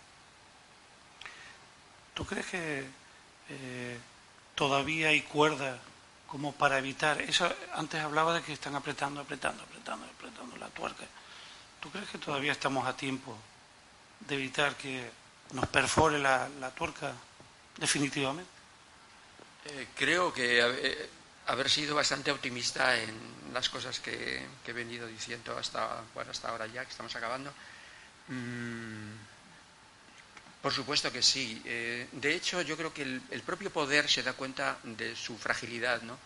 [2.13, 2.85] ¿Tú crees que
[3.49, 3.99] eh,
[4.55, 5.79] todavía hay cuerda
[6.27, 7.21] como para evitar?
[7.21, 11.05] Eso antes hablaba de que están apretando, apretando, apretando, apretando la tuerca.
[11.83, 13.37] ¿Tú crees que todavía estamos a tiempo
[14.21, 15.03] de evitar que
[15.51, 17.11] nos perfore la, tuerca
[17.75, 18.49] definitivamente?
[19.65, 21.09] Eh, creo que eh,
[21.47, 23.13] haber sido bastante optimista en
[23.53, 27.51] las cosas que, he venido diciendo hasta, hasta ahora ya, que estamos acabando.
[28.29, 29.11] Mm,
[30.61, 31.61] por supuesto que sí.
[31.65, 36.01] Eh, de hecho, yo creo que el, propio poder se da cuenta de su fragilidad,
[36.03, 36.17] ¿no?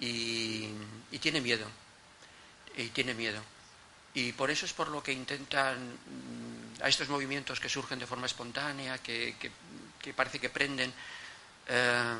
[0.00, 0.70] Y,
[1.20, 1.66] tiene miedo.
[2.78, 3.42] Y tiene miedo.
[4.16, 8.06] Y por eso es por lo que intentan mm, a estos movimientos que surgen de
[8.06, 9.36] forma espontánea, que,
[10.16, 10.90] parece que prenden.
[11.68, 12.16] Eh,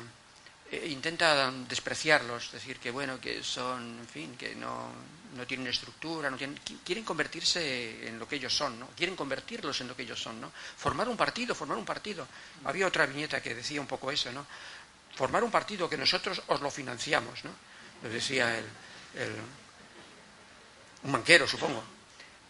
[0.93, 4.91] intenta despreciarlos, decir que bueno, que son, en fin, que no,
[5.35, 8.89] no tienen estructura, no tienen, quieren convertirse en lo que ellos son, ¿no?
[8.95, 10.51] Quieren convertirlos en lo que ellos son, ¿no?
[10.51, 12.27] Formar un partido, formar un partido.
[12.65, 14.45] Había otra viñeta que decía un poco eso, ¿no?
[15.15, 17.51] Formar un partido que nosotros os lo financiamos, ¿no?
[18.03, 18.65] Lo decía el,
[21.03, 21.83] un banquero, supongo.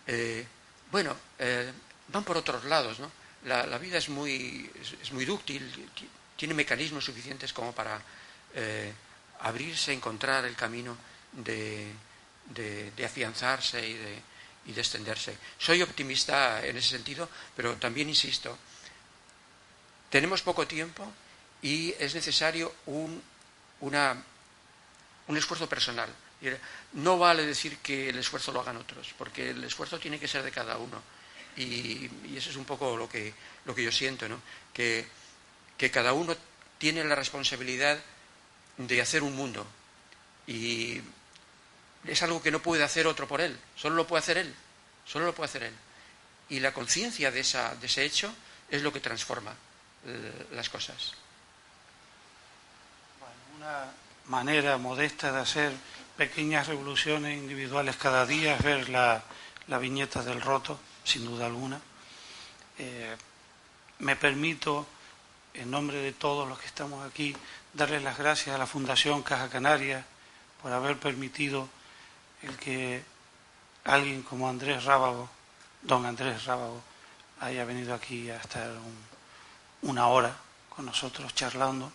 [0.05, 0.45] Eh,
[0.91, 1.71] bueno, eh,
[2.07, 3.11] van por otros lados, ¿no?
[3.45, 4.69] La, vida es muy,
[5.01, 5.89] es muy dúctil,
[6.35, 8.01] tiene mecanismos suficientes como para
[8.53, 8.91] eh,
[9.41, 10.97] abrirse, encontrar el camino
[11.31, 11.93] de,
[13.05, 14.21] afianzarse y de,
[14.65, 15.37] y de extenderse.
[15.57, 18.57] Soy optimista en ese sentido, pero también insisto,
[20.09, 21.09] tenemos poco tiempo
[21.61, 23.21] y es necesario un,
[23.81, 24.21] una,
[25.27, 26.09] un esfuerzo personal.
[26.93, 30.43] No vale decir que el esfuerzo lo hagan otros, porque el esfuerzo tiene que ser
[30.43, 31.01] de cada uno.
[31.55, 33.33] Y, eso es un poco lo que,
[33.65, 34.39] lo que yo siento, ¿no?
[34.73, 35.07] que
[35.77, 36.35] que cada uno
[36.77, 37.99] tiene la responsabilidad
[38.77, 39.65] de hacer un mundo
[40.47, 41.01] y
[42.05, 44.53] es algo que no puede hacer otro por él, solo lo puede hacer él,
[45.05, 45.73] solo lo puede hacer él.
[46.49, 48.33] Y la conciencia de, de ese hecho
[48.69, 49.53] es lo que transforma
[50.05, 51.13] eh, las cosas.
[53.57, 53.91] una
[54.25, 55.73] manera modesta de hacer
[56.17, 59.23] pequeñas revoluciones individuales cada día es ver la,
[59.79, 61.79] viñeta del roto, sin duda alguna.
[62.79, 63.15] Eh,
[63.99, 64.87] me permito
[65.53, 67.35] en nombre de todos los que estamos aquí,
[67.73, 70.05] darles las gracias a la Fundación Caja Canaria
[70.61, 71.69] por haber permitido
[72.41, 73.03] el que
[73.83, 75.29] alguien como Andrés Rábago,
[75.83, 76.81] don Andrés Rábago,
[77.39, 78.71] haya venido aquí a estar
[79.83, 80.35] una hora
[80.69, 81.91] con nosotros charlando.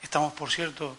[0.00, 0.96] Estamos, por cierto,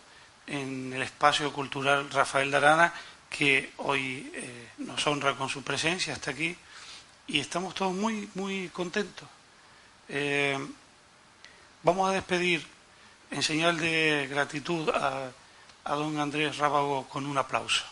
[0.50, 2.94] en el espacio cultural Rafael Darana,
[3.30, 6.56] que hoy eh, nos honra con su presencia hasta aquí,
[7.28, 9.28] y estamos todos muy, muy contentos.
[10.10, 10.58] Eh,
[11.82, 12.60] Vamos a despedir
[13.32, 15.32] en señal de gratitud a,
[15.96, 17.86] don Andrés Rábago con un aplauso.